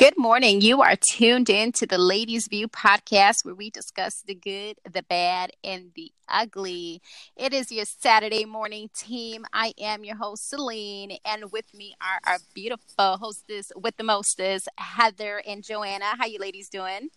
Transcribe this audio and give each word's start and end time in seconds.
Good 0.00 0.16
morning. 0.16 0.62
You 0.62 0.80
are 0.80 0.96
tuned 0.96 1.50
in 1.50 1.72
to 1.72 1.84
the 1.84 1.98
Ladies 1.98 2.48
View 2.48 2.68
podcast 2.68 3.44
where 3.44 3.54
we 3.54 3.68
discuss 3.68 4.22
the 4.26 4.34
good, 4.34 4.78
the 4.90 5.02
bad, 5.02 5.50
and 5.62 5.90
the 5.94 6.10
ugly. 6.26 7.02
It 7.36 7.52
is 7.52 7.70
your 7.70 7.84
Saturday 7.84 8.46
morning 8.46 8.88
team. 8.96 9.44
I 9.52 9.74
am 9.78 10.02
your 10.02 10.16
host, 10.16 10.48
Celine, 10.48 11.18
and 11.22 11.52
with 11.52 11.66
me 11.74 11.94
are 12.00 12.18
our 12.32 12.38
beautiful 12.54 13.18
hostess 13.18 13.72
with 13.76 13.98
the 13.98 14.04
mostest, 14.04 14.70
Heather 14.78 15.42
and 15.46 15.62
Joanna. 15.62 16.16
How 16.16 16.24
you 16.24 16.38
ladies 16.38 16.70
doing? 16.70 17.10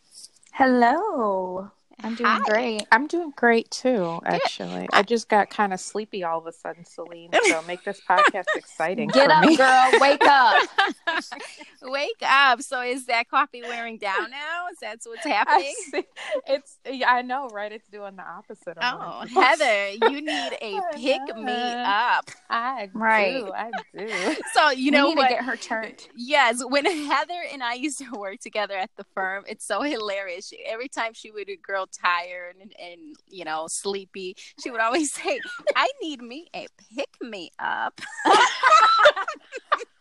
Hello. 0.52 1.72
I'm 2.02 2.16
doing 2.16 2.30
Hi. 2.30 2.40
great. 2.40 2.86
I'm 2.92 3.08
doing 3.08 3.34
great 3.36 3.70
too, 3.72 4.22
actually. 4.26 4.88
I 4.94 5.04
just 5.04 5.30
got 5.30 5.50
kind 5.50 5.74
of 5.74 5.80
sleepy 5.80 6.24
all 6.24 6.40
of 6.40 6.48
a 6.48 6.52
sudden, 6.54 6.86
Celine. 6.86 7.36
So 7.42 7.62
make 7.62 7.84
this 7.84 8.02
podcast 8.02 8.56
exciting 8.56 9.12
Get 9.12 9.30
for 9.30 9.32
up, 9.32 9.44
me. 9.48 9.58
girl. 9.58 9.96
Wake 10.00 10.26
up. 10.26 10.64
Wake 11.82 12.22
up. 12.24 12.62
So 12.62 12.82
is 12.82 13.06
that 13.08 13.30
coffee 13.30 13.64
wearing 13.64 13.98
down 13.98 14.32
now? 14.32 14.68
Is 14.72 14.80
that 14.80 15.00
what's 15.06 15.26
I 15.26 15.30
happening? 15.30 15.76
see. 15.92 16.04
It's 16.48 16.80
yeah, 16.90 17.12
I 17.12 17.22
know, 17.22 17.50
right? 17.50 17.72
It's 17.72 17.88
doing 17.88 18.16
the 18.16 18.24
opposite. 18.24 18.78
Of 18.78 18.90
what 18.90 19.02
Oh, 19.02 19.22
it's 19.22 19.34
supposed 19.34 19.62
to. 19.62 19.66
Heather, 19.66 19.90
you 19.92 20.22
need 20.22 20.54
a 20.62 20.82
pick 20.94 21.36
me 21.36 21.78
up. 21.84 22.32
I 22.50 22.90
Right. 22.94 23.46
do. 23.46 23.52
I 23.54 23.72
do. 23.98 24.36
So 24.46 24.70
you 24.72 24.92
we 24.92 24.92
know 24.92 25.06
need 25.06 25.16
what? 25.16 25.30
to 25.30 25.36
get 25.36 25.44
her 25.46 25.58
turned. 25.58 26.08
Yes, 26.16 26.64
when 26.66 26.86
Heather 26.86 27.42
and 27.52 27.64
I 27.64 27.74
used 27.74 28.00
to 28.00 28.12
work 28.18 28.40
together 28.40 28.76
at 28.78 28.92
the 28.98 29.06
firm, 29.16 29.44
it's 29.48 29.66
so 29.66 29.82
hilarious. 29.82 30.48
She, 30.48 30.64
every 30.66 30.90
time 30.90 31.14
she 31.14 31.32
would 31.32 31.50
grow 31.84 32.10
tired 32.10 32.56
and, 32.62 32.74
and 32.80 33.16
you 33.28 33.46
know 33.46 33.68
sleepy, 33.68 34.36
she 34.62 34.72
would 34.72 34.82
always 34.82 35.14
say, 35.24 35.40
"I 35.76 35.90
need 36.02 36.22
me 36.22 36.48
a 36.56 36.68
pick 36.96 37.10
me 37.22 37.52
up." 37.60 38.00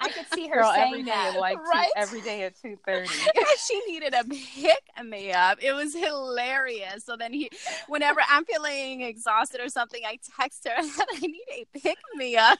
I 0.01 0.09
could 0.09 0.27
see 0.35 0.49
her 0.49 0.57
Girl, 0.57 0.73
saying 0.73 0.93
every 0.93 1.03
day 1.05 1.11
that. 1.11 1.35
at 1.35 1.41
like 1.41 1.59
two, 1.59 1.91
every 1.97 2.21
day 2.23 2.43
at 2.43 2.61
two 2.61 2.77
thirty. 2.85 3.09
she 3.67 3.81
needed 3.87 4.15
a 4.15 4.25
pick 4.25 5.05
me 5.05 5.33
up. 5.33 5.59
It 5.63 5.73
was 5.73 5.95
hilarious. 5.95 7.05
So 7.05 7.17
then 7.17 7.33
he, 7.33 7.51
whenever 7.87 8.21
I'm 8.29 8.45
feeling 8.45 9.03
exhausted 9.03 9.61
or 9.61 9.69
something, 9.69 10.03
I 10.05 10.19
text 10.39 10.67
her, 10.67 10.75
"I 10.77 11.21
need 11.21 11.45
a 11.53 11.79
pick 11.79 11.99
me 12.17 12.37
up." 12.37 12.59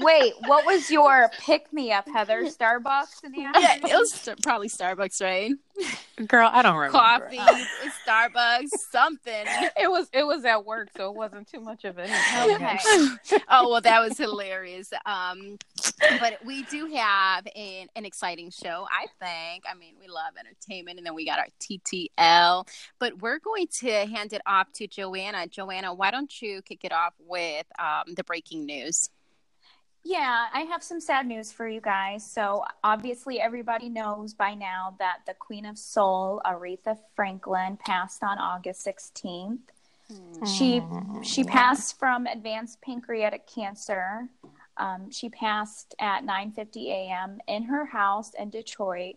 Wait, 0.00 0.32
what 0.46 0.64
was 0.64 0.90
your 0.90 1.28
pick 1.40 1.72
me 1.72 1.90
up, 1.92 2.08
Heather? 2.08 2.44
Starbucks 2.44 3.24
in 3.24 3.32
the 3.32 3.40
Yeah, 3.40 3.52
afternoon? 3.54 3.90
it 3.90 3.96
was 3.98 4.12
st- 4.12 4.42
probably 4.42 4.68
Starbucks, 4.68 5.20
right? 5.20 5.52
Girl, 6.26 6.48
I 6.52 6.62
don't 6.62 6.76
remember. 6.76 6.98
Coffee, 6.98 7.38
Starbucks, 8.06 8.68
something. 8.90 9.46
It 9.80 9.88
was 9.90 10.08
it 10.12 10.24
was 10.24 10.44
at 10.44 10.64
work, 10.64 10.88
so 10.96 11.10
it 11.10 11.16
wasn't 11.16 11.48
too 11.48 11.60
much 11.60 11.84
of 11.84 11.98
it. 11.98 12.10
Okay. 12.36 12.78
oh 13.48 13.70
well 13.70 13.80
that 13.80 14.00
was 14.00 14.16
hilarious 14.18 14.92
um 15.06 15.56
but 16.18 16.38
we 16.44 16.62
do 16.64 16.86
have 16.86 17.46
an, 17.54 17.86
an 17.96 18.04
exciting 18.04 18.50
show 18.50 18.86
i 18.90 19.06
think 19.24 19.64
i 19.70 19.74
mean 19.74 19.94
we 20.00 20.06
love 20.08 20.32
entertainment 20.38 20.98
and 20.98 21.06
then 21.06 21.14
we 21.14 21.24
got 21.26 21.38
our 21.38 21.46
ttl 21.60 22.66
but 22.98 23.20
we're 23.20 23.38
going 23.38 23.66
to 23.68 23.90
hand 24.06 24.32
it 24.32 24.40
off 24.46 24.70
to 24.72 24.86
joanna 24.86 25.46
joanna 25.46 25.92
why 25.92 26.10
don't 26.10 26.40
you 26.42 26.62
kick 26.62 26.84
it 26.84 26.92
off 26.92 27.14
with 27.26 27.66
um, 27.78 28.14
the 28.14 28.24
breaking 28.24 28.64
news 28.66 29.10
Yeah, 30.08 30.46
I 30.54 30.60
have 30.62 30.82
some 30.82 31.00
sad 31.00 31.26
news 31.26 31.52
for 31.52 31.68
you 31.68 31.82
guys. 31.82 32.24
So, 32.24 32.64
obviously, 32.82 33.42
everybody 33.42 33.90
knows 33.90 34.32
by 34.32 34.54
now 34.54 34.96
that 34.98 35.18
the 35.26 35.34
Queen 35.34 35.66
of 35.66 35.76
Soul, 35.76 36.40
Aretha 36.46 36.96
Franklin, 37.14 37.76
passed 37.76 38.22
on 38.22 38.38
August 38.38 38.86
16th. 38.86 39.58
She 40.46 40.82
she 41.22 41.44
passed 41.44 41.98
from 41.98 42.26
advanced 42.26 42.80
pancreatic 42.80 43.46
cancer. 43.46 44.28
Um, 44.78 45.10
she 45.10 45.28
passed 45.28 45.94
at 45.98 46.24
9:50 46.24 46.86
a.m. 46.88 47.38
in 47.46 47.64
her 47.64 47.84
house 47.84 48.32
in 48.32 48.48
Detroit, 48.48 49.16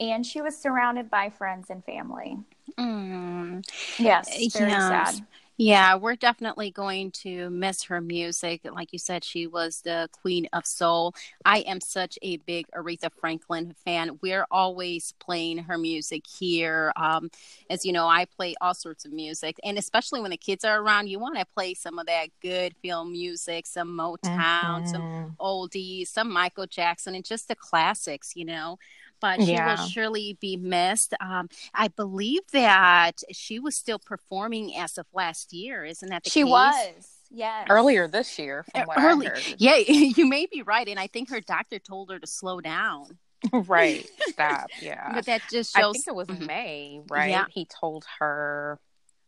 and 0.00 0.26
she 0.26 0.40
was 0.40 0.56
surrounded 0.56 1.08
by 1.08 1.30
friends 1.30 1.70
and 1.70 1.84
family. 1.84 2.36
Mm. 2.76 3.64
Yes, 4.00 4.28
very 4.52 4.70
Yes. 4.70 4.88
sad. 4.88 5.26
Yeah, 5.58 5.96
we're 5.96 6.16
definitely 6.16 6.70
going 6.70 7.10
to 7.22 7.50
miss 7.50 7.84
her 7.84 8.00
music. 8.00 8.62
Like 8.64 8.92
you 8.92 8.98
said, 8.98 9.22
she 9.22 9.46
was 9.46 9.82
the 9.82 10.08
queen 10.10 10.48
of 10.52 10.66
soul. 10.66 11.14
I 11.44 11.58
am 11.60 11.80
such 11.80 12.18
a 12.22 12.38
big 12.38 12.66
Aretha 12.74 13.10
Franklin 13.20 13.74
fan. 13.84 14.18
We're 14.22 14.46
always 14.50 15.12
playing 15.20 15.58
her 15.58 15.78
music 15.78 16.24
here. 16.26 16.92
Um, 16.96 17.30
as 17.70 17.84
you 17.84 17.92
know, 17.92 18.08
I 18.08 18.24
play 18.24 18.54
all 18.60 18.74
sorts 18.74 19.04
of 19.04 19.12
music, 19.12 19.56
and 19.62 19.78
especially 19.78 20.20
when 20.20 20.30
the 20.30 20.36
kids 20.38 20.64
are 20.64 20.80
around, 20.80 21.08
you 21.08 21.18
want 21.18 21.38
to 21.38 21.46
play 21.54 21.74
some 21.74 21.98
of 21.98 22.06
that 22.06 22.28
good 22.40 22.74
film 22.82 23.12
music, 23.12 23.66
some 23.66 23.88
Motown, 23.96 24.86
some 24.86 25.02
Mhm. 25.02 25.36
oldies, 25.38 26.08
some 26.08 26.32
Michael 26.32 26.66
Jackson, 26.66 27.14
and 27.14 27.24
just 27.24 27.48
the 27.48 27.54
classics, 27.56 28.32
you 28.34 28.44
know. 28.44 28.78
But 29.22 29.40
she 29.42 29.52
Yeah. 29.52 29.70
will 29.80 29.86
surely 29.86 30.36
be 30.40 30.56
missed. 30.58 31.14
Um, 31.20 31.48
I 31.72 31.88
believe 31.88 32.42
that 32.52 33.22
she 33.32 33.58
was 33.58 33.76
still 33.76 33.98
performing 33.98 34.76
as 34.76 34.98
of 34.98 35.06
last 35.14 35.52
year, 35.54 35.84
isn't 35.84 36.08
that 36.10 36.24
the 36.24 36.30
She 36.30 36.40
case? 36.40 36.48
She 36.48 36.52
was. 36.52 37.08
Yes. 37.34 37.66
earlier 37.70 38.06
this 38.08 38.38
year, 38.38 38.62
from 38.74 38.86
what 38.88 38.98
Early, 38.98 39.26
I 39.26 39.30
heard. 39.30 39.42
yeah, 39.58 39.76
you 39.76 40.26
may 40.28 40.44
be 40.44 40.60
right, 40.60 40.86
and 40.86 41.00
I 41.00 41.06
think 41.06 41.30
her 41.30 41.40
doctor 41.40 41.78
told 41.78 42.10
her 42.10 42.18
to 42.18 42.26
slow 42.26 42.60
down. 42.60 43.16
right. 43.52 44.06
Stop. 44.28 44.68
Yeah. 44.82 45.12
But 45.14 45.24
that 45.26 45.40
just 45.50 45.74
shows. 45.74 45.78
I 45.78 45.80
shows. 45.82 45.92
think 45.94 46.08
it 46.08 46.14
was 46.14 46.28
Mhm. 46.28 46.46
May, 46.46 47.00
right? 47.08 47.30
Yeah. 47.30 47.46
He 47.48 47.64
told 47.66 48.04
her, 48.18 48.78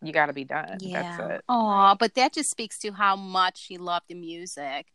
"You 0.03 0.13
got 0.13 0.27
to 0.27 0.33
be 0.35 0.45
done." 0.45 0.79
That's 0.83 1.19
it. 1.19 1.45
Oh, 1.49 1.97
but 1.99 2.15
that 2.15 2.35
just 2.35 2.51
speaks 2.51 2.79
to 2.81 2.93
how 2.93 3.17
much 3.17 3.59
she 3.59 3.79
loved 3.79 4.07
the 4.09 4.15
music, 4.15 4.93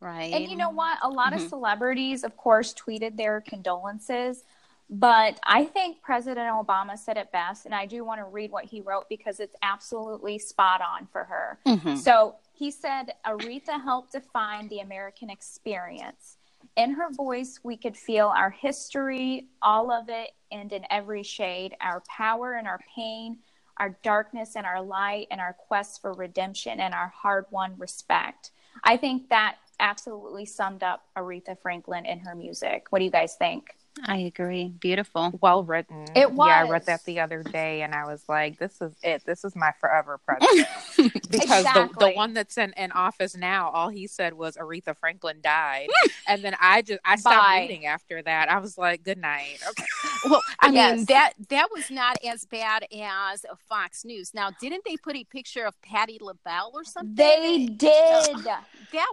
right? 0.00 0.32
And 0.34 0.44
you 0.48 0.56
know 0.56 0.70
what? 0.70 0.98
A 1.02 1.08
lot 1.08 1.32
Mhm. 1.32 1.36
of 1.36 1.48
celebrities, 1.48 2.24
of 2.24 2.36
course, 2.36 2.74
tweeted 2.74 3.16
their 3.16 3.40
condolences. 3.40 4.44
But 4.88 5.40
I 5.42 5.64
think 5.64 6.00
President 6.00 6.48
Obama 6.48 6.96
said 6.96 7.16
it 7.16 7.32
best. 7.32 7.66
And 7.66 7.74
I 7.74 7.86
do 7.86 8.04
want 8.04 8.20
to 8.20 8.24
read 8.24 8.52
what 8.52 8.66
he 8.66 8.80
wrote 8.80 9.08
because 9.08 9.40
it's 9.40 9.56
absolutely 9.62 10.38
spot 10.38 10.80
on 10.80 11.06
for 11.06 11.24
her. 11.24 11.58
Mhm. 11.66 11.96
So 11.98 12.36
he 12.52 12.70
said 12.70 13.16
Aretha 13.24 13.82
helped 13.82 14.12
define 14.12 14.68
the 14.68 14.78
American 14.78 15.28
experience. 15.28 16.36
In 16.76 16.92
her 16.92 17.10
voice, 17.10 17.58
we 17.64 17.76
could 17.76 17.96
feel 17.96 18.28
our 18.28 18.50
history, 18.50 19.48
all 19.60 19.90
of 19.90 20.08
it, 20.08 20.34
and 20.52 20.72
in 20.72 20.86
every 20.90 21.22
shade, 21.22 21.76
our 21.80 22.00
power 22.02 22.54
and 22.54 22.68
our 22.68 22.80
pain, 22.94 23.38
our 23.78 23.90
darkness 24.02 24.56
and 24.56 24.66
our 24.66 24.80
light, 24.80 25.26
and 25.30 25.40
our 25.40 25.52
quest 25.52 26.00
for 26.00 26.12
redemption 26.12 26.78
and 26.80 26.94
our 26.94 27.08
hard 27.08 27.46
won 27.50 27.76
respect. 27.76 28.52
I 28.84 28.96
think 28.96 29.30
that 29.30 29.56
absolutely 29.80 30.46
summed 30.46 30.82
up 30.82 31.06
Aretha 31.16 31.58
Franklin 31.60 32.06
in 32.06 32.20
her 32.20 32.34
music. 32.34 32.86
What 32.90 33.00
do 33.00 33.04
you 33.04 33.10
guys 33.10 33.34
think? 33.36 33.76
I 34.04 34.18
agree. 34.18 34.68
Beautiful. 34.80 35.38
Well 35.40 35.64
written. 35.64 36.04
It 36.14 36.30
was. 36.32 36.48
Yeah, 36.48 36.64
I 36.64 36.68
read 36.68 36.86
that 36.86 37.04
the 37.04 37.20
other 37.20 37.42
day, 37.42 37.80
and 37.82 37.94
I 37.94 38.04
was 38.04 38.24
like, 38.28 38.58
"This 38.58 38.80
is 38.82 38.92
it. 39.02 39.22
This 39.24 39.44
is 39.44 39.56
my 39.56 39.72
forever 39.80 40.18
president." 40.24 40.68
because 40.96 41.48
the, 41.48 41.56
Exactly. 41.56 42.10
the 42.10 42.16
one 42.16 42.34
that's 42.34 42.58
in, 42.58 42.72
in 42.76 42.92
office 42.92 43.36
now, 43.36 43.70
all 43.70 43.88
he 43.88 44.06
said 44.06 44.34
was 44.34 44.56
Aretha 44.56 44.94
Franklin 44.96 45.38
died, 45.42 45.88
and 46.28 46.44
then 46.44 46.54
I 46.60 46.82
just 46.82 47.00
I 47.04 47.16
stopped 47.16 47.36
Bye. 47.36 47.60
reading 47.60 47.86
after 47.86 48.22
that. 48.22 48.50
I 48.50 48.58
was 48.58 48.76
like, 48.76 49.02
"Good 49.02 49.18
night." 49.18 49.60
Okay. 49.70 49.84
Well, 50.30 50.42
I 50.60 50.70
mean 50.70 51.04
that 51.06 51.34
that 51.50 51.68
was 51.72 51.90
not 51.90 52.16
as 52.24 52.44
bad 52.46 52.86
as 52.92 53.44
Fox 53.68 54.04
News. 54.04 54.32
Now, 54.34 54.50
didn't 54.60 54.82
they 54.84 54.96
put 54.96 55.14
a 55.14 55.24
picture 55.24 55.64
of 55.64 55.80
Patti 55.82 56.18
LaBelle 56.20 56.70
or 56.74 56.84
something? 56.84 57.14
They 57.14 57.66
did. 57.66 58.36
That 58.44 58.64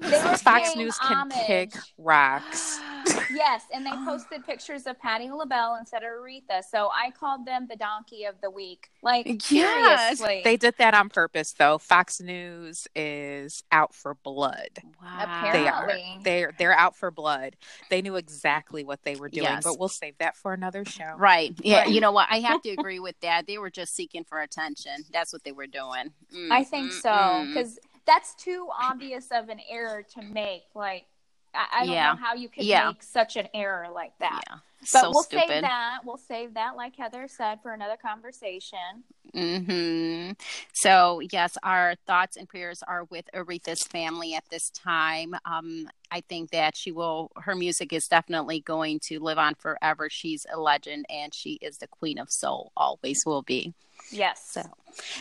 was 0.02 0.12
They 0.12 0.18
were 0.24 0.38
Fox 0.38 0.74
paying 0.74 0.78
News 0.86 0.98
can 0.98 1.18
homage. 1.32 1.38
kick 1.46 1.74
rocks. 1.98 2.80
Yes, 3.32 3.64
and 3.74 3.86
they 3.86 3.92
posted 4.06 4.46
pictures 4.46 4.73
of 4.88 5.00
Patti 5.00 5.30
LaBelle 5.32 5.78
instead 5.80 6.04
of 6.04 6.10
Aretha. 6.10 6.64
So 6.70 6.90
I 6.94 7.12
called 7.12 7.46
them 7.46 7.68
the 7.70 7.76
donkey 7.76 8.26
of 8.26 8.36
the 8.42 8.50
week. 8.50 8.90
Like 9.02 9.26
Yes, 9.52 10.20
seriously. 10.20 10.42
They 10.44 10.58
did 10.58 10.76
that 10.80 10.94
on 10.94 11.10
purpose, 11.10 11.54
though. 11.54 11.78
Fox 11.78 12.20
News 12.20 12.88
is 12.96 13.64
out 13.72 13.94
for 13.94 14.16
blood. 14.16 14.70
Wow. 15.02 15.50
They 15.54 15.68
are. 15.68 15.92
They're, 16.24 16.52
they're 16.58 16.74
out 16.74 16.96
for 16.96 17.12
blood. 17.12 17.56
They 17.90 18.02
knew 18.02 18.16
exactly 18.16 18.84
what 18.84 19.04
they 19.04 19.16
were 19.16 19.30
doing, 19.30 19.44
Yes. 19.44 19.64
but 19.64 19.80
we'll 19.80 19.90
save 19.90 20.18
that 20.18 20.36
for 20.36 20.54
another 20.54 20.86
show. 20.86 21.16
Right. 21.18 21.54
Yeah. 21.62 21.82
Right. 21.82 21.90
You 21.90 22.02
know 22.02 22.12
what? 22.12 22.28
I 22.30 22.40
have 22.40 22.62
to 22.64 22.70
agree 22.78 23.00
with 23.00 23.20
that. 23.22 23.48
They 23.48 23.58
were 23.58 23.70
just 23.70 23.96
seeking 23.96 24.24
for 24.24 24.42
attention. 24.42 25.06
That's 25.12 25.32
what 25.32 25.44
they 25.44 25.52
were 25.52 25.68
doing. 25.68 26.12
Mm, 26.36 26.52
I 26.52 26.64
think 26.64 26.92
so 26.92 27.10
mm, 27.10 27.54
because 27.54 27.80
that's 28.06 28.36
too 28.36 28.68
obvious 28.82 29.28
of 29.32 29.50
an 29.50 29.60
error 29.70 30.04
to 30.16 30.22
make. 30.22 30.64
Like 30.76 31.06
I, 31.54 31.68
I 31.82 31.86
don't 31.86 31.94
Yeah. 31.96 32.12
know 32.12 32.16
how 32.18 32.34
you 32.36 32.50
could 32.50 32.64
Yeah. 32.64 32.88
make 32.90 33.04
such 33.04 33.36
an 33.36 33.48
error 33.54 33.90
like 33.94 34.18
that. 34.20 34.42
Yeah. 34.50 34.58
But 34.92 35.02
so 35.02 35.10
we'll 35.12 35.24
stupid. 35.24 35.48
save 35.48 35.62
that. 35.62 36.00
We'll 36.04 36.18
save 36.18 36.54
that, 36.56 36.76
like 36.76 36.96
Heather 36.96 37.28
said, 37.28 37.60
for 37.62 37.74
another 37.74 37.98
conversation. 37.98 39.04
hmm 39.34 40.32
So, 40.74 41.22
yes, 41.32 41.58
our 41.64 41.96
thoughts 42.06 42.36
and 42.38 42.48
prayers 42.50 42.84
are 42.88 43.06
with 43.06 43.26
Aretha's 43.34 43.84
family 43.84 44.36
at 44.36 44.44
this 44.50 44.70
time. 44.72 45.36
Um, 45.46 45.88
I 46.12 46.22
think 46.22 46.52
that 46.52 46.76
she 46.76 46.92
will, 46.92 47.32
her 47.38 47.56
music 47.56 47.94
is 47.94 48.08
definitely 48.08 48.60
going 48.60 49.00
to 49.06 49.20
live 49.20 49.38
on 49.38 49.56
forever. 49.56 50.10
She's 50.10 50.46
a 50.54 50.60
legend 50.60 51.06
and 51.10 51.34
she 51.34 51.54
is 51.62 51.78
the 51.78 51.88
queen 51.88 52.20
of 52.20 52.30
soul, 52.30 52.72
always 52.76 53.24
will 53.26 53.42
be. 53.42 53.74
Yes. 54.12 54.50
So, 54.52 54.64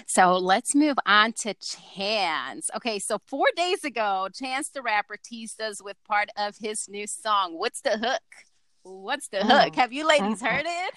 so 0.06 0.36
let's 0.36 0.74
move 0.74 0.96
on 1.06 1.32
to 1.34 1.54
Chance. 1.54 2.70
Okay, 2.76 2.98
so 2.98 3.18
four 3.26 3.46
days 3.56 3.84
ago, 3.84 4.28
Chance 4.34 4.70
the 4.70 4.82
rapper 4.82 5.16
teased 5.22 5.60
us 5.60 5.82
with 5.82 5.96
part 6.04 6.28
of 6.36 6.56
his 6.58 6.88
new 6.88 7.06
song. 7.06 7.58
What's 7.58 7.80
the 7.80 7.98
hook? 7.98 8.22
What's 8.82 9.28
the 9.28 9.40
oh. 9.40 9.46
hook? 9.46 9.74
Have 9.76 9.92
you 9.92 10.06
ladies 10.06 10.42
uh-huh. 10.42 10.50
heard 10.50 10.66
it? 10.66 10.94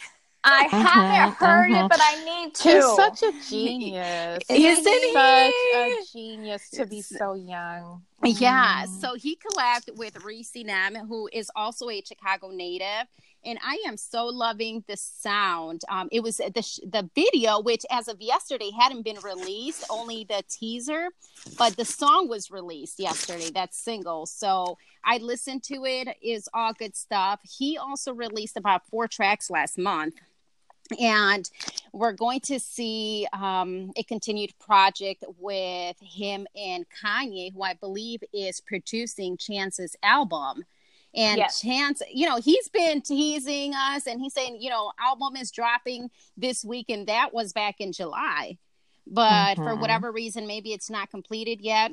I 0.48 0.66
uh-huh, 0.66 0.78
haven't 0.78 1.34
uh-huh. 1.34 1.46
heard 1.46 1.72
it, 1.72 1.90
but 1.90 2.00
I 2.02 2.24
need 2.24 2.54
to. 2.54 2.70
He's 2.70 2.96
such 2.96 3.24
a 3.24 3.32
genius. 3.50 4.40
Isn't 4.48 4.56
He's 4.56 4.78
he? 4.78 5.14
such 5.14 5.54
a 5.74 6.14
genius 6.14 6.70
to 6.72 6.86
be 6.86 7.02
so 7.02 7.34
young. 7.34 8.04
Yeah, 8.24 8.86
Mm. 8.86 9.02
so 9.02 9.16
he 9.16 9.38
collabed 9.38 9.96
with 9.98 10.24
Reese 10.24 10.56
Nem, 10.56 10.96
who 10.96 11.30
is 11.34 11.52
also 11.56 11.90
a 11.90 12.02
Chicago 12.02 12.50
native, 12.50 13.08
and 13.46 13.60
I 13.64 13.82
am 13.88 13.98
so 13.98 14.26
loving 14.26 14.84
the 14.88 14.98
sound. 14.98 15.82
Um, 15.90 16.10
it 16.12 16.22
was 16.22 16.38
the 16.38 16.62
sh- 16.62 16.80
the 16.88 17.10
video, 17.16 17.62
which 17.62 17.86
as 17.92 18.08
of 18.08 18.22
yesterday 18.22 18.72
hadn't 18.78 19.04
been 19.04 19.20
released, 19.24 19.86
only 19.90 20.26
the 20.26 20.44
teaser, 20.50 21.10
but 21.58 21.78
the 21.78 21.86
song 21.86 22.28
was 22.28 22.52
released 22.52 23.00
yesterday. 23.00 23.52
That 23.52 23.74
single, 23.74 24.26
so 24.26 24.78
I 25.04 25.18
listened 25.18 25.64
to 25.66 25.86
it. 25.86 26.08
Is 26.22 26.50
all 26.54 26.74
good 26.74 26.96
stuff. 26.96 27.40
He 27.44 27.78
also 27.78 28.14
released 28.14 28.58
about 28.58 28.88
four 28.88 29.08
tracks 29.08 29.50
last 29.50 29.78
month. 29.78 30.16
And 31.00 31.50
we're 31.94 32.12
going 32.12 32.42
to 32.42 32.60
see 32.60 33.28
um, 33.34 33.92
a 33.98 34.04
continued 34.04 34.54
project 34.60 35.24
with 35.40 35.96
him 36.00 36.46
and 36.56 36.86
Kanye, 37.04 37.54
who 37.54 37.64
I 37.64 37.74
believe 37.74 38.24
is 38.32 38.62
producing 38.62 39.38
Chance's 39.38 39.96
album. 40.04 40.64
And 41.16 41.38
Yes. 41.38 41.62
Chance, 41.62 42.02
you 42.12 42.28
know, 42.28 42.38
he's 42.38 42.68
been 42.68 43.02
teasing 43.02 43.74
us 43.74 44.06
and 44.06 44.20
he's 44.20 44.34
saying, 44.34 44.62
you 44.62 44.70
know, 44.70 44.92
album 45.00 45.38
is 45.38 45.50
dropping 45.50 46.12
this 46.36 46.66
week, 46.66 46.90
and 46.90 47.08
that 47.08 47.34
was 47.34 47.54
back 47.54 47.80
in 47.80 47.94
July. 47.94 48.58
But 49.08 49.56
for 49.56 49.76
Mhm. 49.76 49.80
whatever 49.80 50.12
reason, 50.12 50.46
maybe 50.48 50.74
it's 50.74 50.90
not 50.90 51.10
completed 51.10 51.62
yet. 51.62 51.92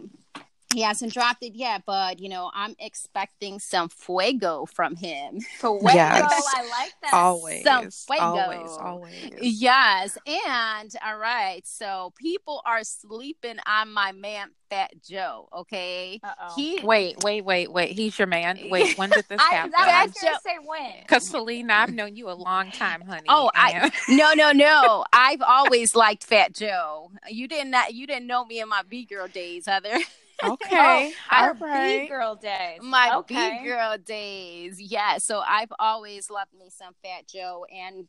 He 0.74 0.82
hasn't 0.82 1.12
dropped 1.12 1.42
it 1.42 1.54
yet, 1.54 1.82
but 1.86 2.20
you 2.20 2.28
know, 2.28 2.50
I'm 2.54 2.74
expecting 2.78 3.58
some 3.58 3.88
fuego 3.88 4.66
from 4.66 4.96
him. 4.96 5.40
Fuego, 5.58 5.80
Yes. 5.92 6.22
I 6.54 6.62
like 6.68 6.92
that. 7.02 7.12
Always, 7.12 7.62
Some 7.64 7.90
fuego. 7.90 8.22
always, 8.22 8.70
always. 8.78 9.30
Yes. 9.40 10.16
And 10.26 10.92
all 11.04 11.18
right. 11.18 11.62
So 11.66 12.12
people 12.16 12.62
are 12.64 12.84
sleeping 12.84 13.58
on 13.66 13.92
my 13.92 14.12
man 14.12 14.50
Fat 14.70 14.92
Joe. 15.06 15.48
Okay. 15.54 16.18
Uh-oh. 16.24 16.54
He 16.56 16.80
Wait, 16.82 17.16
wait, 17.22 17.44
wait, 17.44 17.70
wait. 17.70 17.90
He's 17.92 18.18
your 18.18 18.26
man. 18.26 18.58
Wait, 18.70 18.96
when 18.96 19.10
did 19.10 19.26
this 19.28 19.38
I, 19.38 19.54
happen? 19.54 19.72
that, 19.72 19.86
I 19.86 20.06
was 20.06 20.14
Fat 20.16 20.26
gonna 20.26 20.38
say 20.42 20.56
when. 20.64 20.92
Because 21.02 21.26
Selena, 21.28 21.74
I've 21.74 21.92
known 21.92 22.16
you 22.16 22.30
a 22.30 22.32
long 22.32 22.70
time, 22.70 23.02
honey. 23.02 23.26
Oh, 23.28 23.50
I- 23.54 23.90
no 24.08 24.32
no 24.32 24.52
no. 24.52 25.04
I've 25.12 25.42
always 25.42 25.94
liked 25.94 26.24
Fat 26.24 26.54
Joe. 26.54 27.10
You 27.28 27.48
didn't 27.48 27.74
you 27.90 28.06
didn't 28.06 28.26
know 28.26 28.46
me 28.46 28.60
in 28.60 28.68
my 28.70 28.80
B 28.88 29.04
girl 29.04 29.28
days, 29.28 29.66
Heather. 29.66 29.98
Okay, 30.44 31.12
Our 31.30 31.48
all 31.50 31.54
right. 31.54 32.02
B 32.02 32.08
girl 32.08 32.34
days. 32.36 32.80
my 32.82 33.16
okay. 33.18 33.58
B 33.62 33.68
girl 33.68 33.96
days. 33.98 34.80
Yeah. 34.80 35.18
So 35.18 35.42
I've 35.46 35.72
always 35.78 36.30
loved 36.30 36.52
me 36.58 36.70
some 36.70 36.94
Fat 37.02 37.26
Joe, 37.28 37.64
and 37.72 38.08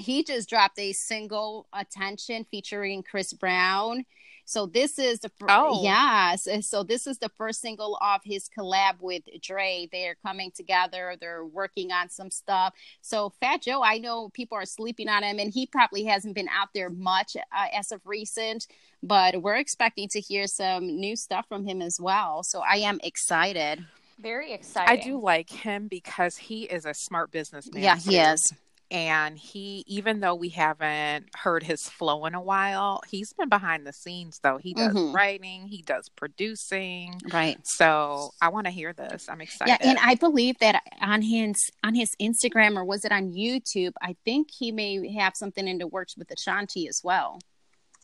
he 0.00 0.22
just 0.24 0.48
dropped 0.48 0.78
a 0.78 0.92
single 0.92 1.66
"Attention" 1.72 2.46
featuring 2.50 3.02
Chris 3.02 3.32
Brown. 3.32 4.04
So 4.46 4.66
this 4.66 4.98
is 4.98 5.20
the 5.20 5.28
fir- 5.28 5.46
Oh. 5.48 5.80
yes. 5.84 6.48
and 6.48 6.64
So 6.64 6.82
this 6.82 7.06
is 7.06 7.18
the 7.18 7.28
first 7.28 7.60
single 7.60 7.96
off 8.00 8.22
his 8.24 8.48
collab 8.48 9.00
with 9.00 9.22
Dre. 9.40 9.88
They're 9.92 10.16
coming 10.26 10.50
together. 10.50 11.14
They're 11.20 11.44
working 11.44 11.92
on 11.92 12.08
some 12.08 12.32
stuff. 12.32 12.74
So 13.00 13.30
Fat 13.40 13.62
Joe, 13.62 13.80
I 13.84 13.98
know 13.98 14.28
people 14.30 14.58
are 14.58 14.64
sleeping 14.66 15.08
on 15.08 15.22
him, 15.22 15.38
and 15.38 15.52
he 15.52 15.66
probably 15.66 16.02
hasn't 16.04 16.34
been 16.34 16.48
out 16.48 16.70
there 16.74 16.90
much 16.90 17.36
uh, 17.36 17.66
as 17.72 17.92
of 17.92 18.00
recent. 18.04 18.66
But 19.04 19.40
we're 19.40 19.54
expecting 19.56 20.08
to 20.08 20.20
hear 20.20 20.48
some 20.48 20.84
new 20.98 21.14
stuff 21.14 21.46
from 21.48 21.64
him 21.64 21.80
as 21.80 21.98
well. 22.00 22.42
So 22.42 22.60
I 22.68 22.78
am 22.78 22.98
excited. 23.04 23.86
Very 24.18 24.52
excited. 24.52 24.90
I 24.90 24.96
do 24.96 25.18
like 25.20 25.48
him 25.48 25.86
because 25.86 26.36
he 26.36 26.64
is 26.64 26.84
a 26.86 26.92
smart 26.92 27.30
businessman. 27.30 27.82
Yeah, 27.84 27.96
he 27.96 28.18
is. 28.18 28.52
And 28.90 29.38
he, 29.38 29.84
even 29.86 30.18
though 30.20 30.34
we 30.34 30.48
haven't 30.48 31.26
heard 31.36 31.62
his 31.62 31.82
flow 31.82 32.26
in 32.26 32.34
a 32.34 32.40
while, 32.42 33.02
he's 33.08 33.32
been 33.32 33.48
behind 33.48 33.86
the 33.86 33.92
scenes 33.92 34.40
though. 34.42 34.58
He 34.58 34.74
does 34.74 34.94
Mhm. 34.94 35.14
writing, 35.14 35.68
he 35.68 35.82
does 35.82 36.08
producing. 36.08 37.20
Right. 37.32 37.58
So 37.64 38.30
I 38.42 38.48
want 38.48 38.66
to 38.66 38.70
hear 38.72 38.92
this. 38.92 39.28
I'm 39.28 39.40
excited. 39.40 39.76
Yeah, 39.80 39.90
and 39.90 39.98
I 40.02 40.16
believe 40.16 40.58
that 40.58 40.82
on 41.00 41.22
his 41.22 41.70
on 41.84 41.94
his 41.94 42.10
Instagram 42.20 42.76
or 42.76 42.84
was 42.84 43.04
it 43.04 43.12
on 43.12 43.32
YouTube? 43.32 43.92
I 44.02 44.16
think 44.24 44.48
he 44.50 44.72
may 44.72 45.12
have 45.14 45.34
something 45.36 45.68
in 45.68 45.78
the 45.78 45.86
works 45.86 46.16
with 46.16 46.30
Ashanti 46.30 46.88
as 46.88 47.00
well. 47.04 47.38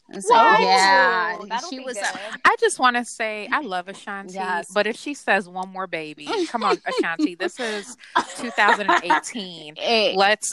And 0.08 0.22
So 0.22 0.34
What? 0.34 0.60
yeah, 0.62 1.36
Ooh, 1.42 1.46
that'll 1.48 1.68
she 1.68 1.80
was. 1.80 1.94
good. 1.96 2.06
I 2.44 2.56
just 2.60 2.78
want 2.78 2.96
to 2.96 3.04
say 3.04 3.48
I 3.50 3.60
love 3.60 3.88
Ashanti, 3.94 4.34
Yes. 4.34 4.68
but 4.72 4.86
if 4.86 4.96
she 4.96 5.14
says 5.14 5.48
one 5.48 5.68
more 5.70 5.86
baby, 5.86 6.28
come 6.48 6.62
on, 6.62 6.78
Ashanti, 6.86 7.34
this 7.34 7.58
is 7.58 7.96
2018. 8.36 9.74
Eh, 9.86 10.12
Let's 10.16 10.52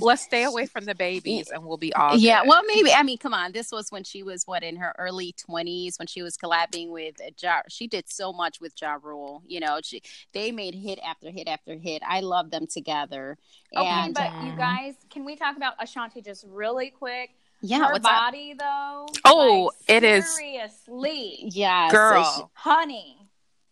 let's 0.00 0.22
stay 0.22 0.44
away 0.44 0.66
from 0.66 0.84
the 0.84 0.94
babies, 0.94 1.48
and 1.52 1.64
we'll 1.64 1.76
be 1.76 1.92
all 1.94 2.16
yeah, 2.16 2.40
good. 2.42 2.48
well, 2.48 2.62
maybe. 2.66 2.92
I 2.92 3.02
mean, 3.02 3.18
come 3.18 3.34
on. 3.34 3.52
This 3.52 3.68
was 3.72 3.86
when 3.90 4.04
she 4.04 4.22
was 4.22 4.42
what 4.46 4.62
in 4.62 4.76
her 4.76 4.94
early 4.98 5.34
twenties 5.38 5.96
when 5.98 6.06
she 6.06 6.22
was 6.22 6.36
collabing 6.36 6.90
with 6.90 7.16
Ja. 7.42 7.60
She 7.68 7.86
did 7.86 8.04
so 8.08 8.32
much 8.32 8.60
with 8.60 8.72
Ja 8.80 8.98
Rule. 9.02 9.42
You 9.46 9.60
know, 9.60 9.80
she 9.82 10.02
they 10.32 10.52
made 10.52 10.74
hit 10.74 10.98
after 11.04 11.30
hit 11.30 11.48
after 11.48 11.76
hit. 11.76 12.02
I 12.06 12.20
love 12.20 12.50
them 12.50 12.66
together. 12.66 13.36
Okay, 13.76 13.86
and 13.88 14.14
but 14.14 14.32
um, 14.32 14.46
you 14.46 14.52
guys, 14.56 14.94
can 15.10 15.24
we 15.24 15.36
talk 15.36 15.56
about 15.56 15.74
Ashanti 15.82 16.20
just 16.22 16.44
really 16.48 16.90
quick? 16.90 17.30
Yeah, 17.62 17.78
Her 17.86 17.92
what's 17.92 18.04
up? 18.06 18.10
body, 18.12 18.54
though. 18.58 19.06
Oh, 19.24 19.70
like, 19.88 19.96
it 19.96 20.04
is- 20.04 20.36
seriously, 20.36 21.44
Yeah, 21.52 21.90
girl, 21.90 22.50
honey, 22.54 23.18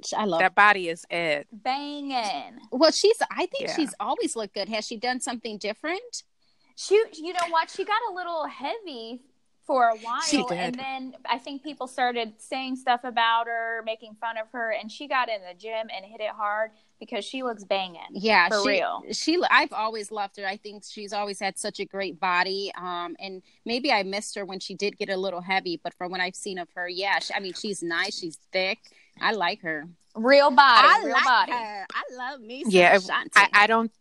she- 0.05 0.17
I 0.17 0.25
love 0.25 0.41
that 0.41 0.55
body 0.55 0.89
is 0.89 1.05
it. 1.11 1.47
banging. 1.51 2.59
Well, 2.71 2.91
she's. 2.93 3.17
I 3.31 3.47
think 3.47 3.69
Yeah. 3.69 3.77
she's 3.77 3.95
always 4.01 4.37
looked 4.37 4.55
good. 4.55 4.69
Has 4.69 4.87
she 4.87 4.97
done 4.97 5.21
something 5.21 5.59
different? 5.59 6.23
She, 6.77 6.95
you 7.15 7.33
know 7.33 7.49
what? 7.51 7.71
She 7.71 7.85
got 7.85 8.01
a 8.11 8.15
little 8.15 8.47
heavy 8.47 9.23
for 9.69 9.85
a 9.91 9.97
while, 9.99 10.21
She 10.23 10.43
did. 10.45 10.53
and 10.59 10.75
then 10.75 11.15
I 11.29 11.39
think 11.39 11.63
people 11.63 11.87
started 11.87 12.33
saying 12.39 12.77
stuff 12.77 13.03
about 13.05 13.47
her, 13.47 13.83
making 13.85 14.17
fun 14.21 14.39
of 14.39 14.49
her, 14.53 14.73
and 14.73 14.91
she 14.91 15.07
got 15.07 15.29
in 15.29 15.43
the 15.43 15.55
gym 15.57 15.89
and 15.95 16.05
hit 16.05 16.21
it 16.23 16.31
hard 16.31 16.71
because 16.99 17.25
she 17.25 17.43
looks 17.43 17.65
banging. 17.65 18.01
Yeah, 18.13 18.49
For 18.49 18.63
she, 18.63 18.69
real. 18.71 19.03
She. 19.13 19.39
I've 19.51 19.73
always 19.75 20.11
loved 20.11 20.39
her. 20.39 20.47
I 20.47 20.57
think 20.57 20.85
she's 20.89 21.13
always 21.13 21.39
had 21.39 21.59
such 21.59 21.79
a 21.81 21.85
great 21.85 22.19
body. 22.19 22.73
Um, 22.77 23.15
and 23.21 23.43
maybe 23.67 23.93
I 23.93 24.03
missed 24.03 24.35
her 24.37 24.45
when 24.47 24.59
she 24.59 24.75
did 24.75 24.97
get 24.97 25.11
a 25.11 25.17
little 25.17 25.43
heavy, 25.43 25.79
but 25.85 25.93
from 25.95 26.11
what 26.11 26.21
I've 26.21 26.35
seen 26.35 26.59
of 26.59 26.69
her, 26.75 26.89
yeah, 26.89 27.19
she, 27.21 27.35
I 27.35 27.41
mean, 27.41 27.53
she's 27.53 27.83
nice. 27.83 28.19
She's 28.19 28.39
thick. 28.51 28.79
I 29.21 29.33
like 29.33 29.61
her. 29.63 29.87
Real 30.15 30.51
body, 30.51 30.89
I 30.89 31.03
real 31.05 31.13
like 31.13 31.25
body. 31.25 31.53
her. 31.53 31.87
I 31.95 32.03
love 32.17 32.41
me. 32.41 32.63
Some 32.65 32.73
Yeah. 32.73 32.99
I, 33.37 33.49
I 33.53 33.67
don't 33.69 33.93